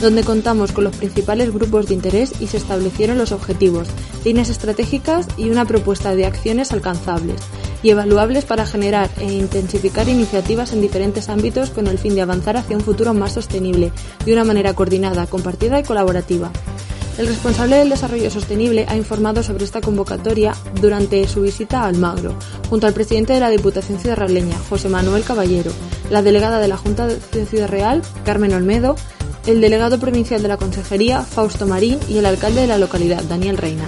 donde 0.00 0.22
contamos 0.22 0.70
con 0.70 0.84
los 0.84 0.94
principales 0.94 1.52
grupos 1.52 1.88
de 1.88 1.94
interés 1.94 2.32
y 2.38 2.46
se 2.46 2.56
establecieron 2.56 3.18
los 3.18 3.32
objetivos, 3.32 3.88
líneas 4.24 4.48
estratégicas 4.48 5.26
y 5.36 5.50
una 5.50 5.64
propuesta 5.64 6.14
de 6.14 6.26
acciones 6.26 6.70
alcanzables 6.70 7.40
y 7.82 7.90
evaluables 7.90 8.44
para 8.44 8.64
generar 8.64 9.10
e 9.18 9.24
intensificar 9.24 10.08
iniciativas 10.08 10.72
en 10.72 10.82
diferentes 10.82 11.28
ámbitos 11.28 11.70
con 11.70 11.88
el 11.88 11.98
fin 11.98 12.14
de 12.14 12.22
avanzar 12.22 12.56
hacia 12.56 12.76
un 12.76 12.84
futuro 12.84 13.12
más 13.12 13.32
sostenible, 13.32 13.90
de 14.24 14.32
una 14.32 14.44
manera 14.44 14.74
coordinada, 14.74 15.26
compartida 15.26 15.80
y 15.80 15.82
colaborativa. 15.82 16.52
El 17.18 17.26
responsable 17.26 17.76
del 17.76 17.90
desarrollo 17.90 18.30
sostenible 18.30 18.86
ha 18.88 18.94
informado 18.94 19.42
sobre 19.42 19.64
esta 19.64 19.80
convocatoria 19.80 20.54
durante 20.80 21.26
su 21.26 21.42
visita 21.42 21.80
a 21.80 21.86
Almagro, 21.86 22.36
junto 22.70 22.86
al 22.86 22.92
presidente 22.92 23.32
de 23.32 23.40
la 23.40 23.50
Diputación 23.50 23.98
Ciudadraleña, 23.98 24.56
José 24.70 24.88
Manuel 24.88 25.24
Caballero, 25.24 25.72
la 26.10 26.22
delegada 26.22 26.60
de 26.60 26.68
la 26.68 26.76
Junta 26.76 27.08
de 27.08 27.46
Ciudad 27.46 27.68
Real, 27.68 28.02
Carmen 28.24 28.54
Olmedo, 28.54 28.94
el 29.46 29.60
delegado 29.60 29.98
provincial 29.98 30.42
de 30.42 30.48
la 30.48 30.58
Consejería, 30.58 31.22
Fausto 31.22 31.66
Marín, 31.66 31.98
y 32.08 32.18
el 32.18 32.26
alcalde 32.26 32.60
de 32.60 32.66
la 32.68 32.78
localidad, 32.78 33.24
Daniel 33.24 33.56
Reina. 33.56 33.84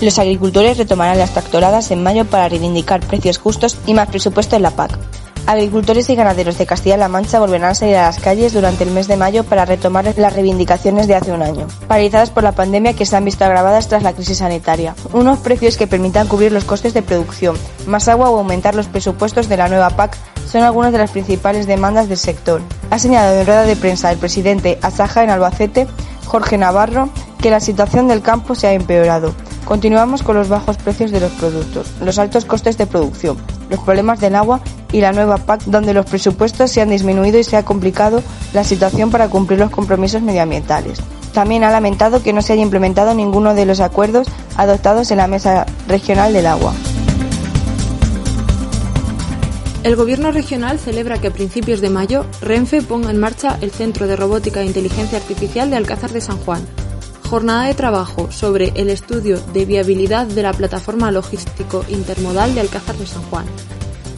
Los 0.00 0.18
agricultores 0.18 0.76
retomarán 0.76 1.18
las 1.18 1.32
tractoradas 1.32 1.92
en 1.92 2.02
mayo 2.02 2.24
para 2.24 2.48
reivindicar 2.48 3.00
precios 3.06 3.38
justos 3.38 3.78
y 3.86 3.94
más 3.94 4.08
presupuesto 4.08 4.56
en 4.56 4.62
la 4.62 4.72
PAC. 4.72 4.98
Agricultores 5.46 6.08
y 6.08 6.14
ganaderos 6.14 6.56
de 6.56 6.64
Castilla-La 6.64 7.08
Mancha 7.08 7.38
volverán 7.38 7.70
a 7.70 7.74
salir 7.74 7.96
a 7.96 8.06
las 8.06 8.18
calles 8.18 8.54
durante 8.54 8.84
el 8.84 8.90
mes 8.90 9.08
de 9.08 9.18
mayo 9.18 9.44
para 9.44 9.66
retomar 9.66 10.14
las 10.16 10.32
reivindicaciones 10.32 11.06
de 11.06 11.16
hace 11.16 11.32
un 11.32 11.42
año, 11.42 11.66
paralizadas 11.86 12.30
por 12.30 12.44
la 12.44 12.52
pandemia 12.52 12.94
que 12.94 13.04
se 13.04 13.14
han 13.14 13.26
visto 13.26 13.44
agravadas 13.44 13.88
tras 13.88 14.02
la 14.02 14.14
crisis 14.14 14.38
sanitaria. 14.38 14.94
Unos 15.12 15.40
precios 15.40 15.76
que 15.76 15.86
permitan 15.86 16.28
cubrir 16.28 16.50
los 16.50 16.64
costes 16.64 16.94
de 16.94 17.02
producción, 17.02 17.56
más 17.86 18.08
agua 18.08 18.30
o 18.30 18.38
aumentar 18.38 18.74
los 18.74 18.86
presupuestos 18.86 19.50
de 19.50 19.58
la 19.58 19.68
nueva 19.68 19.90
PAC 19.90 20.16
son 20.50 20.62
algunas 20.62 20.92
de 20.92 20.98
las 20.98 21.10
principales 21.10 21.66
demandas 21.66 22.08
del 22.08 22.16
sector. 22.16 22.62
Ha 22.90 22.98
señalado 22.98 23.38
en 23.38 23.46
rueda 23.46 23.64
de 23.64 23.76
prensa 23.76 24.10
el 24.10 24.18
presidente 24.18 24.78
Asaja 24.80 25.24
en 25.24 25.30
Albacete, 25.30 25.86
Jorge 26.24 26.56
Navarro, 26.56 27.10
que 27.44 27.50
la 27.50 27.60
situación 27.60 28.08
del 28.08 28.22
campo 28.22 28.54
se 28.54 28.68
ha 28.68 28.72
empeorado. 28.72 29.34
Continuamos 29.66 30.22
con 30.22 30.34
los 30.34 30.48
bajos 30.48 30.78
precios 30.78 31.10
de 31.10 31.20
los 31.20 31.30
productos, 31.32 31.92
los 32.00 32.18
altos 32.18 32.46
costes 32.46 32.78
de 32.78 32.86
producción, 32.86 33.36
los 33.68 33.80
problemas 33.80 34.18
del 34.18 34.34
agua 34.34 34.62
y 34.92 35.02
la 35.02 35.12
nueva 35.12 35.36
PAC, 35.36 35.64
donde 35.64 35.92
los 35.92 36.06
presupuestos 36.06 36.70
se 36.70 36.80
han 36.80 36.88
disminuido 36.88 37.38
y 37.38 37.44
se 37.44 37.58
ha 37.58 37.62
complicado 37.62 38.22
la 38.54 38.64
situación 38.64 39.10
para 39.10 39.28
cumplir 39.28 39.58
los 39.58 39.68
compromisos 39.68 40.22
medioambientales. 40.22 40.98
También 41.34 41.64
ha 41.64 41.70
lamentado 41.70 42.22
que 42.22 42.32
no 42.32 42.40
se 42.40 42.54
haya 42.54 42.62
implementado 42.62 43.12
ninguno 43.12 43.52
de 43.52 43.66
los 43.66 43.80
acuerdos 43.80 44.26
adoptados 44.56 45.10
en 45.10 45.18
la 45.18 45.26
Mesa 45.26 45.66
Regional 45.86 46.32
del 46.32 46.46
Agua. 46.46 46.72
El 49.82 49.96
Gobierno 49.96 50.32
regional 50.32 50.78
celebra 50.78 51.20
que 51.20 51.26
a 51.26 51.30
principios 51.30 51.82
de 51.82 51.90
mayo 51.90 52.24
Renfe 52.40 52.80
ponga 52.80 53.10
en 53.10 53.20
marcha 53.20 53.58
el 53.60 53.70
Centro 53.70 54.06
de 54.06 54.16
Robótica 54.16 54.62
e 54.62 54.64
Inteligencia 54.64 55.18
Artificial 55.18 55.68
de 55.68 55.76
Alcázar 55.76 56.10
de 56.10 56.22
San 56.22 56.38
Juan. 56.38 56.66
Jornada 57.34 57.66
de 57.66 57.74
trabajo 57.74 58.30
sobre 58.30 58.72
el 58.76 58.90
estudio 58.90 59.40
de 59.52 59.64
viabilidad 59.64 60.24
de 60.24 60.44
la 60.44 60.52
plataforma 60.52 61.10
logístico 61.10 61.84
intermodal 61.88 62.54
de 62.54 62.60
Alcázar 62.60 62.94
de 62.94 63.08
San 63.08 63.24
Juan. 63.24 63.44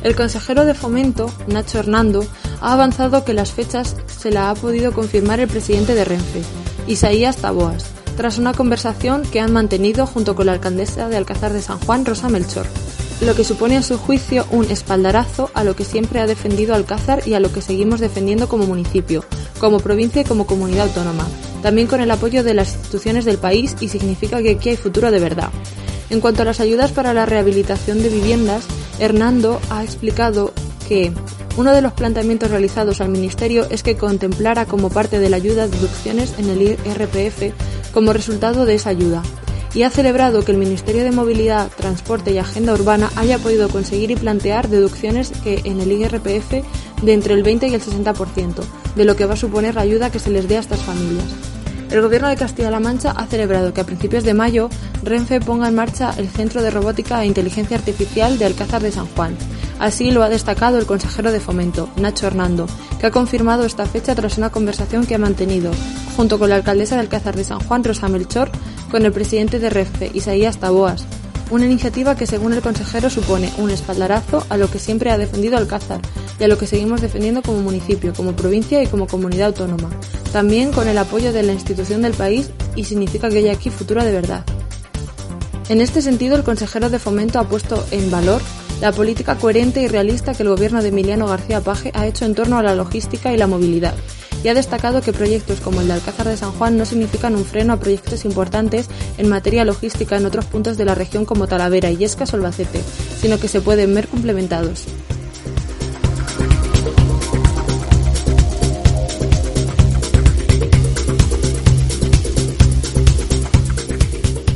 El 0.03 0.15
consejero 0.15 0.67
de 0.67 0.75
Fomento, 0.75 1.33
Nacho 1.47 1.79
Hernando, 1.79 2.27
ha 2.61 2.75
avanzado 2.75 3.25
que 3.25 3.33
las 3.33 3.53
fechas 3.53 3.97
se 4.07 4.31
la 4.31 4.51
ha 4.51 4.55
podido 4.55 4.93
confirmar 4.93 5.41
el 5.41 5.49
presidente 5.49 5.95
de 5.95 6.05
Renfe, 6.05 6.43
Isaías 6.87 7.39
Taboas, 7.39 7.87
tras 8.19 8.37
una 8.37 8.53
conversación 8.53 9.23
que 9.23 9.41
han 9.41 9.51
mantenido 9.51 10.07
junto 10.07 10.37
con 10.37 10.45
la 10.45 10.53
alcaldesa 10.53 11.09
de 11.09 11.17
Alcázar 11.17 11.55
de 11.55 11.63
San 11.63 11.79
Juan, 11.79 12.05
Rosa 12.05 12.29
Melchor, 12.29 12.67
lo 13.23 13.35
que 13.35 13.45
supone 13.45 13.79
a 13.79 13.83
su 13.83 13.97
juicio 13.97 14.45
un 14.51 14.67
espaldarazo 14.67 15.51
a 15.55 15.65
lo 15.65 15.75
que 15.75 15.87
siempre 15.87 16.21
ha 16.21 16.27
defendido 16.27 16.75
Alcázar 16.75 17.27
y 17.27 17.33
a 17.33 17.41
lo 17.41 17.51
que 17.51 17.63
seguimos 17.63 17.99
defendiendo 17.99 18.47
como 18.47 18.67
municipio, 18.67 19.25
como 19.59 19.81
provincia 19.81 20.21
y 20.21 20.27
como 20.27 20.47
comunidad 20.47 20.89
autónoma, 20.89 21.27
también 21.67 21.89
con 21.89 22.01
el 22.01 22.13
apoyo 22.13 22.45
de 22.45 22.55
las 22.55 22.75
instituciones 22.75 23.25
del 23.25 23.39
país 23.39 23.75
y 23.81 23.89
significa 23.89 24.41
que 24.41 24.51
aquí 24.51 24.69
hay 24.69 24.77
futuro 24.77 25.11
de 25.11 25.19
verdad. 25.19 25.51
En 26.11 26.21
cuanto 26.21 26.43
a 26.43 26.45
las 26.45 26.61
ayudas 26.61 26.93
para 26.93 27.13
la 27.13 27.27
rehabilitación 27.27 28.05
de 28.05 28.09
viviendas, 28.09 28.65
Hernando 29.01 29.61
ha 29.69 29.83
explicado 29.83 30.53
que 30.89 31.11
uno 31.57 31.73
de 31.73 31.83
los 31.83 31.93
planteamientos 31.93 32.53
realizados 32.53 33.01
al 33.01 33.09
Ministerio 33.09 33.67
es 33.69 33.83
que 33.83 33.97
contemplara 33.97 34.67
como 34.67 34.91
parte 34.91 35.19
de 35.19 35.29
la 35.29 35.39
ayuda 35.39 35.67
deducciones 35.67 36.35
en 36.39 36.51
el 36.51 36.63
IRPF 36.63 37.53
como 37.93 38.13
resultado 38.13 38.65
de 38.65 38.77
esa 38.77 38.91
ayuda 38.91 39.25
y 39.75 39.83
ha 39.83 39.91
celebrado 39.91 40.45
que 40.45 40.53
el 40.53 40.59
Ministerio 40.59 41.03
de 41.03 41.11
Movilidad, 41.11 41.69
Transporte 41.77 42.31
y 42.31 42.39
Agenda 42.39 42.75
Urbana 42.75 43.11
haya 43.17 43.41
podido 43.41 43.69
conseguir 43.69 44.13
y 44.13 44.17
plantear 44.17 44.69
deducciones 44.69 45.33
que 45.43 45.63
en 45.65 45.81
el 45.81 45.91
IRPF 45.91 46.63
de 47.03 47.13
entre 47.13 47.35
el 47.35 47.43
20 47.43 47.67
y 47.67 47.75
el 47.75 47.83
60% 47.83 48.63
de 48.95 49.05
lo 49.05 49.17
que 49.17 49.27
va 49.27 49.35
a 49.35 49.37
suponer 49.37 49.75
la 49.75 49.81
ayuda 49.81 50.13
que 50.13 50.21
se 50.21 50.31
les 50.31 50.47
dé 50.47 50.59
a 50.59 50.61
estas 50.61 50.85
familias. 50.85 51.56
El 51.91 52.03
Gobierno 52.03 52.29
de 52.29 52.37
Castilla-La 52.37 52.81
Mancha 52.81 53.13
ha 53.13 53.27
celebrado 53.27 53.73
que 53.73 53.81
a 53.81 53.87
principios 53.87 54.25
de 54.25 54.35
mayo 54.35 54.69
Renfe 55.03 55.41
ponga 55.41 55.69
en 55.69 55.77
marcha 55.77 56.13
el 56.19 56.29
Centro 56.29 56.63
de 56.63 56.71
Robótica 56.71 57.23
e 57.23 57.27
Inteligencia 57.27 57.77
Artificial 57.77 58.39
de 58.39 58.45
Alcázar 58.45 58.83
de 58.83 58.91
San 58.91 59.07
Juan. 59.07 59.37
Así 59.79 60.11
lo 60.11 60.23
ha 60.23 60.29
destacado 60.29 60.79
el 60.79 60.87
consejero 60.87 61.31
de 61.31 61.41
Fomento, 61.41 61.89
Nacho 61.97 62.27
Hernando, 62.27 62.67
que 62.99 63.07
ha 63.07 63.11
confirmado 63.11 63.65
esta 63.65 63.87
fecha 63.87 64.15
tras 64.15 64.37
una 64.37 64.51
conversación 64.51 65.07
que 65.07 65.15
ha 65.15 65.19
mantenido, 65.19 65.71
junto 66.17 66.39
con 66.39 66.49
la 66.49 66.57
alcaldesa 66.57 66.97
de 66.97 67.03
Alcázar 67.03 67.37
de 67.37 67.45
San 67.45 67.61
Juan, 67.61 67.85
Rosa 67.85 68.09
Melchor, 68.09 68.51
con 68.91 69.05
el 69.05 69.13
presidente 69.13 69.59
de 69.59 69.71
Renfe, 69.71 70.11
Isaías 70.13 70.59
Taboas, 70.59 71.07
una 71.51 71.67
iniciativa 71.67 72.17
que 72.17 72.27
según 72.27 72.53
el 72.53 72.63
consejero 72.63 73.09
supone 73.11 73.53
un 73.59 73.71
espaldarazo 73.71 74.45
a 74.49 74.57
lo 74.57 74.71
que 74.71 74.79
siempre 74.79 75.11
ha 75.11 75.19
defendido 75.19 75.57
Alcázar 75.57 76.01
y 76.39 76.45
a 76.45 76.49
lo 76.49 76.59
que 76.59 76.67
seguimos 76.67 77.01
defendiendo 77.01 77.43
como 77.43 77.61
municipio, 77.61 78.13
como 78.15 78.35
provincia 78.35 78.83
y 78.83 78.87
como 78.87 79.07
comunidad 79.07 79.49
autónoma, 79.49 79.91
también 80.33 80.73
con 80.73 80.89
el 80.89 80.99
apoyo 80.99 81.33
de 81.33 81.43
la 81.43 81.53
institución 81.53 82.03
del 82.03 82.15
país 82.15 82.51
y 82.75 82.85
significa 82.85 83.29
que 83.29 83.39
hay 83.39 83.49
aquí 83.49 83.71
futuro 83.71 84.05
de 84.05 84.13
verdad. 84.13 84.45
En 85.69 85.81
este 85.81 86.03
sentido, 86.03 86.37
el 86.37 86.45
consejero 86.45 86.91
de 86.91 86.99
Fomento 86.99 87.41
ha 87.41 87.49
puesto 87.49 87.85
en 87.91 88.11
valor 88.11 88.41
la 88.81 88.93
política 88.93 89.37
coherente 89.37 89.81
y 89.81 89.89
realista 89.89 90.35
que 90.35 90.43
el 90.43 90.51
gobierno 90.51 90.83
de 90.83 90.89
Emiliano 90.89 91.27
García 91.27 91.61
Paje 91.61 91.91
ha 91.95 92.07
hecho 92.07 92.25
en 92.25 92.35
torno 92.35 92.59
a 92.59 92.63
la 92.63 92.75
logística 92.75 93.33
y 93.33 93.37
la 93.37 93.47
movilidad, 93.47 93.95
y 94.47 94.49
ha 94.49 94.55
destacado 94.55 95.01
que 95.01 95.13
proyectos 95.13 95.59
como 95.59 95.81
el 95.81 95.89
de 95.89 95.95
Alcázar 95.95 96.29
de 96.29 96.37
San 96.37 96.53
Juan 96.53 96.77
no 96.77 96.85
significan 96.87 97.35
un 97.35 97.45
freno 97.45 97.73
a 97.73 97.81
proyectos 97.81 98.25
importantes 98.25 98.87
en 99.19 99.29
materia 99.29 99.65
logística 99.65 100.17
en 100.17 100.25
otros 100.25 100.45
puntos 100.45 100.77
de 100.77 100.85
la 100.85 100.95
región 100.95 101.25
como 101.25 101.49
Talavera, 101.49 101.91
y 101.91 102.05
o 102.05 102.09
Albacete, 102.33 102.81
sino 103.21 103.41
que 103.41 103.49
se 103.49 103.61
pueden 103.61 103.93
ver 103.93 104.07
complementados. 104.07 104.85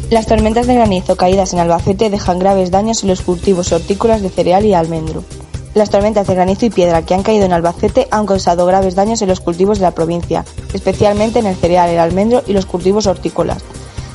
Las 0.08 0.26
tormentas 0.26 0.68
de 0.68 0.74
granizo 0.74 1.16
caídas 1.16 1.52
en 1.52 1.58
Albacete 1.58 2.10
dejan 2.10 2.38
graves 2.38 2.70
daños 2.70 3.02
en 3.02 3.08
los 3.08 3.22
cultivos 3.22 3.72
hortícolas 3.72 4.22
de 4.22 4.30
cereal 4.30 4.64
y 4.64 4.72
almendro. 4.72 5.24
Las 5.72 5.90
tormentas 5.90 6.26
de 6.26 6.34
granizo 6.34 6.66
y 6.66 6.70
piedra 6.70 7.02
que 7.02 7.14
han 7.14 7.22
caído 7.22 7.44
en 7.44 7.52
Albacete 7.52 8.08
han 8.10 8.26
causado 8.26 8.66
graves 8.66 8.96
daños 8.96 9.22
en 9.22 9.28
los 9.28 9.40
cultivos 9.40 9.78
de 9.78 9.84
la 9.84 9.92
provincia, 9.92 10.44
especialmente 10.74 11.38
en 11.38 11.46
el 11.46 11.54
cereal, 11.54 11.90
el 11.90 12.00
almendro 12.00 12.42
y 12.46 12.52
los 12.52 12.66
cultivos 12.66 13.06
hortícolas. 13.06 13.62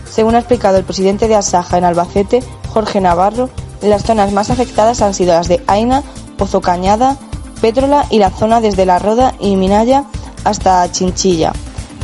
Según 0.10 0.36
ha 0.36 0.40
explicado 0.40 0.78
el 0.78 0.84
presidente 0.84 1.30
de 1.30 1.36
Asaja 1.36 1.78
en 1.78 1.86
Albacete, 1.86 2.44
Jorge 2.74 3.00
Navarro, 3.00 3.50
las 3.82 4.04
zonas 4.04 4.34
más 4.34 4.50
afectadas 4.50 5.02
han 5.02 5.14
sido 5.14 5.34
las 5.34 5.48
de 5.48 5.64
Aina, 5.68 6.04
Pozo 6.38 6.60
Cañada, 6.60 7.18
Pétrola 7.62 8.06
y 8.10 8.20
la 8.20 8.32
zona 8.32 8.60
desde 8.60 8.86
La 8.86 9.00
Roda 9.00 9.34
y 9.40 9.56
Minaya 9.56 10.06
hasta 10.44 10.92
Chinchilla, 10.92 11.54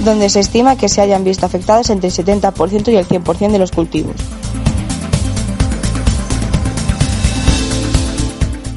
donde 0.05 0.29
se 0.29 0.39
estima 0.39 0.77
que 0.77 0.87
se 0.87 1.01
hayan 1.01 1.25
visto 1.25 1.45
afectadas 1.45 1.89
entre 1.89 2.07
el 2.07 2.13
70% 2.13 2.87
y 2.87 2.95
el 2.95 3.07
100% 3.07 3.51
de 3.51 3.59
los 3.59 3.71
cultivos. 3.71 4.15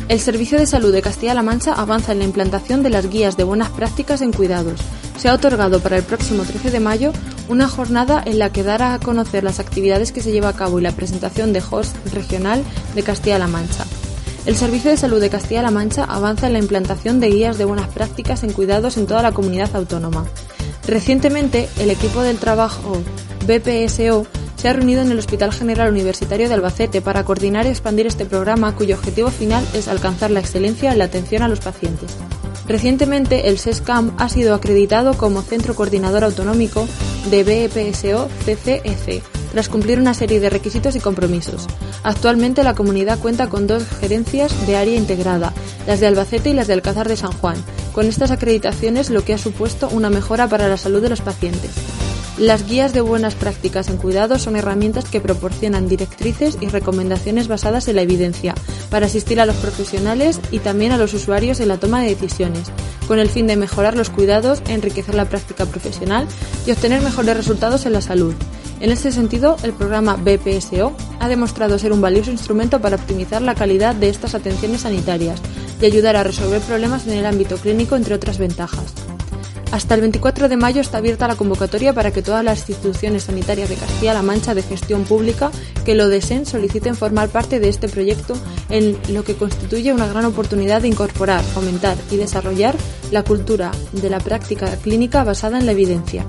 El 0.07 0.21
Servicio 0.21 0.59
de 0.59 0.67
Salud 0.67 0.93
de 0.93 1.01
Castilla-La 1.01 1.43
Mancha 1.43 1.73
avanza 1.73 2.12
en 2.12 2.19
la 2.19 2.27
implantación 2.27 2.83
de 2.83 2.90
las 2.90 3.09
guías 3.09 3.38
de 3.38 3.45
buenas 3.45 3.71
prácticas 3.71 4.21
en 4.21 4.33
cuidados. 4.33 4.79
Se 5.17 5.29
ha 5.29 5.35
otorgado 5.35 5.81
para 5.81 5.97
el 5.97 6.03
próximo 6.03 6.43
13 6.43 6.71
de 6.71 6.81
mayo 6.81 7.12
una 7.49 7.69
jornada 7.69 8.23
en 8.27 8.38
la 8.38 8.53
que 8.53 8.62
dará 8.62 8.93
a 8.93 8.99
conocer 8.99 9.45
las 9.45 9.61
actividades 9.61 10.12
que 10.12 10.21
se 10.21 10.31
lleva 10.31 10.51
a 10.51 10.57
cabo 10.57 10.79
y 10.79 10.83
la 10.83 10.93
presentación 10.93 11.55
de 11.55 11.62
host 11.69 11.97
regional 12.12 12.62
de 12.95 13.03
Castilla-La 13.03 13.47
Mancha. 13.47 13.87
El 14.45 14.57
Servicio 14.57 14.90
de 14.90 14.99
Salud 14.99 15.21
de 15.21 15.31
Castilla-La 15.31 15.71
Mancha 15.71 16.05
avanza 16.05 16.49
en 16.49 16.53
la 16.53 16.59
implantación 16.59 17.19
de 17.19 17.31
guías 17.31 17.57
de 17.57 17.64
buenas 17.64 17.88
prácticas 17.88 18.45
en 18.45 18.53
cuidados 18.53 18.99
en 18.99 19.07
toda 19.07 19.23
la 19.23 19.33
comunidad 19.33 19.75
autónoma. 19.75 20.27
Recientemente, 20.87 21.71
el 21.79 21.90
equipo 21.90 22.21
del 22.21 22.37
trabajo 22.37 22.99
BPSO 23.47 24.27
se 24.64 24.70
ha 24.70 24.72
reunido 24.72 25.03
en 25.03 25.11
el 25.11 25.18
Hospital 25.18 25.53
General 25.53 25.90
Universitario 25.90 26.48
de 26.48 26.55
Albacete 26.55 27.03
para 27.03 27.22
coordinar 27.22 27.66
y 27.66 27.68
expandir 27.68 28.07
este 28.07 28.24
programa 28.24 28.74
cuyo 28.74 28.96
objetivo 28.96 29.29
final 29.29 29.62
es 29.74 29.88
alcanzar 29.88 30.31
la 30.31 30.40
excelencia 30.40 30.90
en 30.90 30.96
la 30.96 31.05
atención 31.05 31.42
a 31.42 31.48
los 31.48 31.61
pacientes. 31.61 32.16
Recientemente, 32.66 33.50
el 33.50 33.59
SESCAM 33.59 34.14
ha 34.16 34.31
sido 34.31 34.55
acreditado 34.55 35.18
como 35.18 35.42
Centro 35.42 35.74
Coordinador 35.74 36.24
Autonómico 36.24 36.88
de 37.31 37.44
BEPSO 37.44 38.31
CCEC, 38.46 39.22
tras 39.53 39.68
cumplir 39.68 40.00
una 40.00 40.14
serie 40.14 40.40
de 40.40 40.48
requisitos 40.48 40.96
y 40.96 41.00
compromisos. 41.00 41.66
Actualmente 42.03 42.64
la 42.64 42.72
comunidad 42.72 43.18
cuenta 43.18 43.50
con 43.50 43.66
dos 43.66 43.85
gerencias 44.00 44.66
de 44.66 44.77
área 44.77 44.96
integrada, 44.96 45.53
las 45.87 46.00
de 46.00 46.07
Albacete 46.07 46.48
y 46.48 46.55
las 46.55 46.68
de 46.68 46.72
Alcázar 46.72 47.07
de 47.07 47.18
San 47.18 47.33
Juan, 47.33 47.62
con 47.92 48.07
estas 48.07 48.31
acreditaciones 48.31 49.11
lo 49.11 49.27
que 49.27 49.35
ha 49.35 49.38
supuesto 49.38 49.90
una 49.90 50.09
mejora 50.09 50.48
para 50.48 50.68
la 50.68 50.79
salud 50.79 51.03
de 51.03 51.11
los 51.11 51.20
pacientes. 51.20 51.72
Las 52.38 52.66
guías 52.66 52.92
de 52.92 53.01
buenas 53.01 53.37
prácticas 53.37 53.88
en 53.88 53.97
cuidado 53.97 54.40
son 54.40 54.57
herramientas 54.57 55.05
que 55.05 55.20
proporcionan 55.20 55.87
directrices 55.87 56.59
y 56.61 56.66
recomendaciones 56.66 57.47
basadas 57.47 57.87
en 57.87 57.94
la 57.94 58.03
evidencia 58.03 58.57
para 58.90 59.07
asistir 59.07 59.40
a 59.40 59.47
los 59.47 59.55
profesionales 59.57 60.40
y 60.51 60.59
también 60.59 60.90
a 60.90 60.99
los 60.99 61.14
usuarios 61.14 61.61
en 61.61 61.68
la 61.68 61.79
toma 61.79 62.03
de 62.03 62.09
decisiones, 62.09 62.73
con 63.07 63.20
el 63.20 63.29
fin 63.29 63.47
de 63.47 63.57
mejorar 63.57 63.97
los 63.97 64.11
cuidados, 64.11 64.62
enriquecer 64.66 65.14
la 65.14 65.29
práctica 65.29 65.64
profesional 65.66 66.27
y 66.66 66.73
obtener 66.73 67.03
mejores 67.03 67.37
resultados 67.37 67.87
en 67.87 67.92
la 67.92 68.01
salud. 68.01 68.35
En 68.81 68.90
este 68.90 69.12
sentido, 69.12 69.57
el 69.62 69.73
programa 69.73 70.16
BPSO 70.16 70.92
ha 71.20 71.29
demostrado 71.29 71.79
ser 71.79 71.92
un 71.92 72.01
valioso 72.01 72.33
instrumento 72.33 72.81
para 72.81 72.97
optimizar 72.97 73.42
la 73.42 73.55
calidad 73.55 73.94
de 73.94 74.09
estas 74.09 74.35
atenciones 74.35 74.81
sanitarias 74.81 75.40
y 75.81 75.87
ayudar 75.87 76.16
a 76.16 76.25
resolver 76.25 76.61
problemas 76.62 77.07
en 77.07 77.12
el 77.12 77.27
ámbito 77.27 77.57
clínico, 77.59 77.94
entre 77.94 78.16
otras 78.16 78.38
ventajas. 78.38 78.92
Hasta 79.75 79.97
el 79.97 80.03
24 80.03 80.49
de 80.49 80.57
mayo 80.57 80.81
está 80.81 80.99
abierta 80.99 81.27
la 81.27 81.35
convocatoria 81.35 81.93
para 81.93 82.13
que 82.13 82.23
todas 82.23 82.45
las 82.45 82.61
instituciones 82.61 83.25
sanitarias 83.25 83.69
de 83.69 83.75
Castilla-La 83.75 84.23
Mancha 84.23 84.55
de 84.55 84.63
gestión 84.63 85.03
pública 85.03 85.51
que 85.85 85.97
lo 85.97 86.09
deseen 86.09 86.47
soliciten 86.47 86.95
formar 86.95 87.29
parte 87.29 87.59
de 87.59 87.71
este 87.71 87.89
proyecto 87.89 88.35
en 88.69 88.97
lo 89.13 89.25
que 89.25 89.35
constituye 89.35 89.93
una 89.93 90.07
gran 90.07 90.27
oportunidad 90.27 90.83
de 90.83 90.87
incorporar, 90.87 91.43
fomentar 91.43 91.97
y 92.13 92.17
desarrollar 92.17 92.77
la 93.11 93.25
cultura 93.25 93.73
de 93.91 94.11
la 94.11 94.21
práctica 94.21 94.77
clínica 94.77 95.25
basada 95.25 95.59
en 95.59 95.67
la 95.67 95.73
evidencia. 95.73 96.25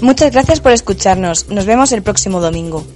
Muchas 0.00 0.32
gracias 0.32 0.60
por 0.60 0.72
escucharnos. 0.72 1.50
Nos 1.50 1.66
vemos 1.66 1.92
el 1.92 2.00
próximo 2.00 2.40
domingo. 2.40 2.86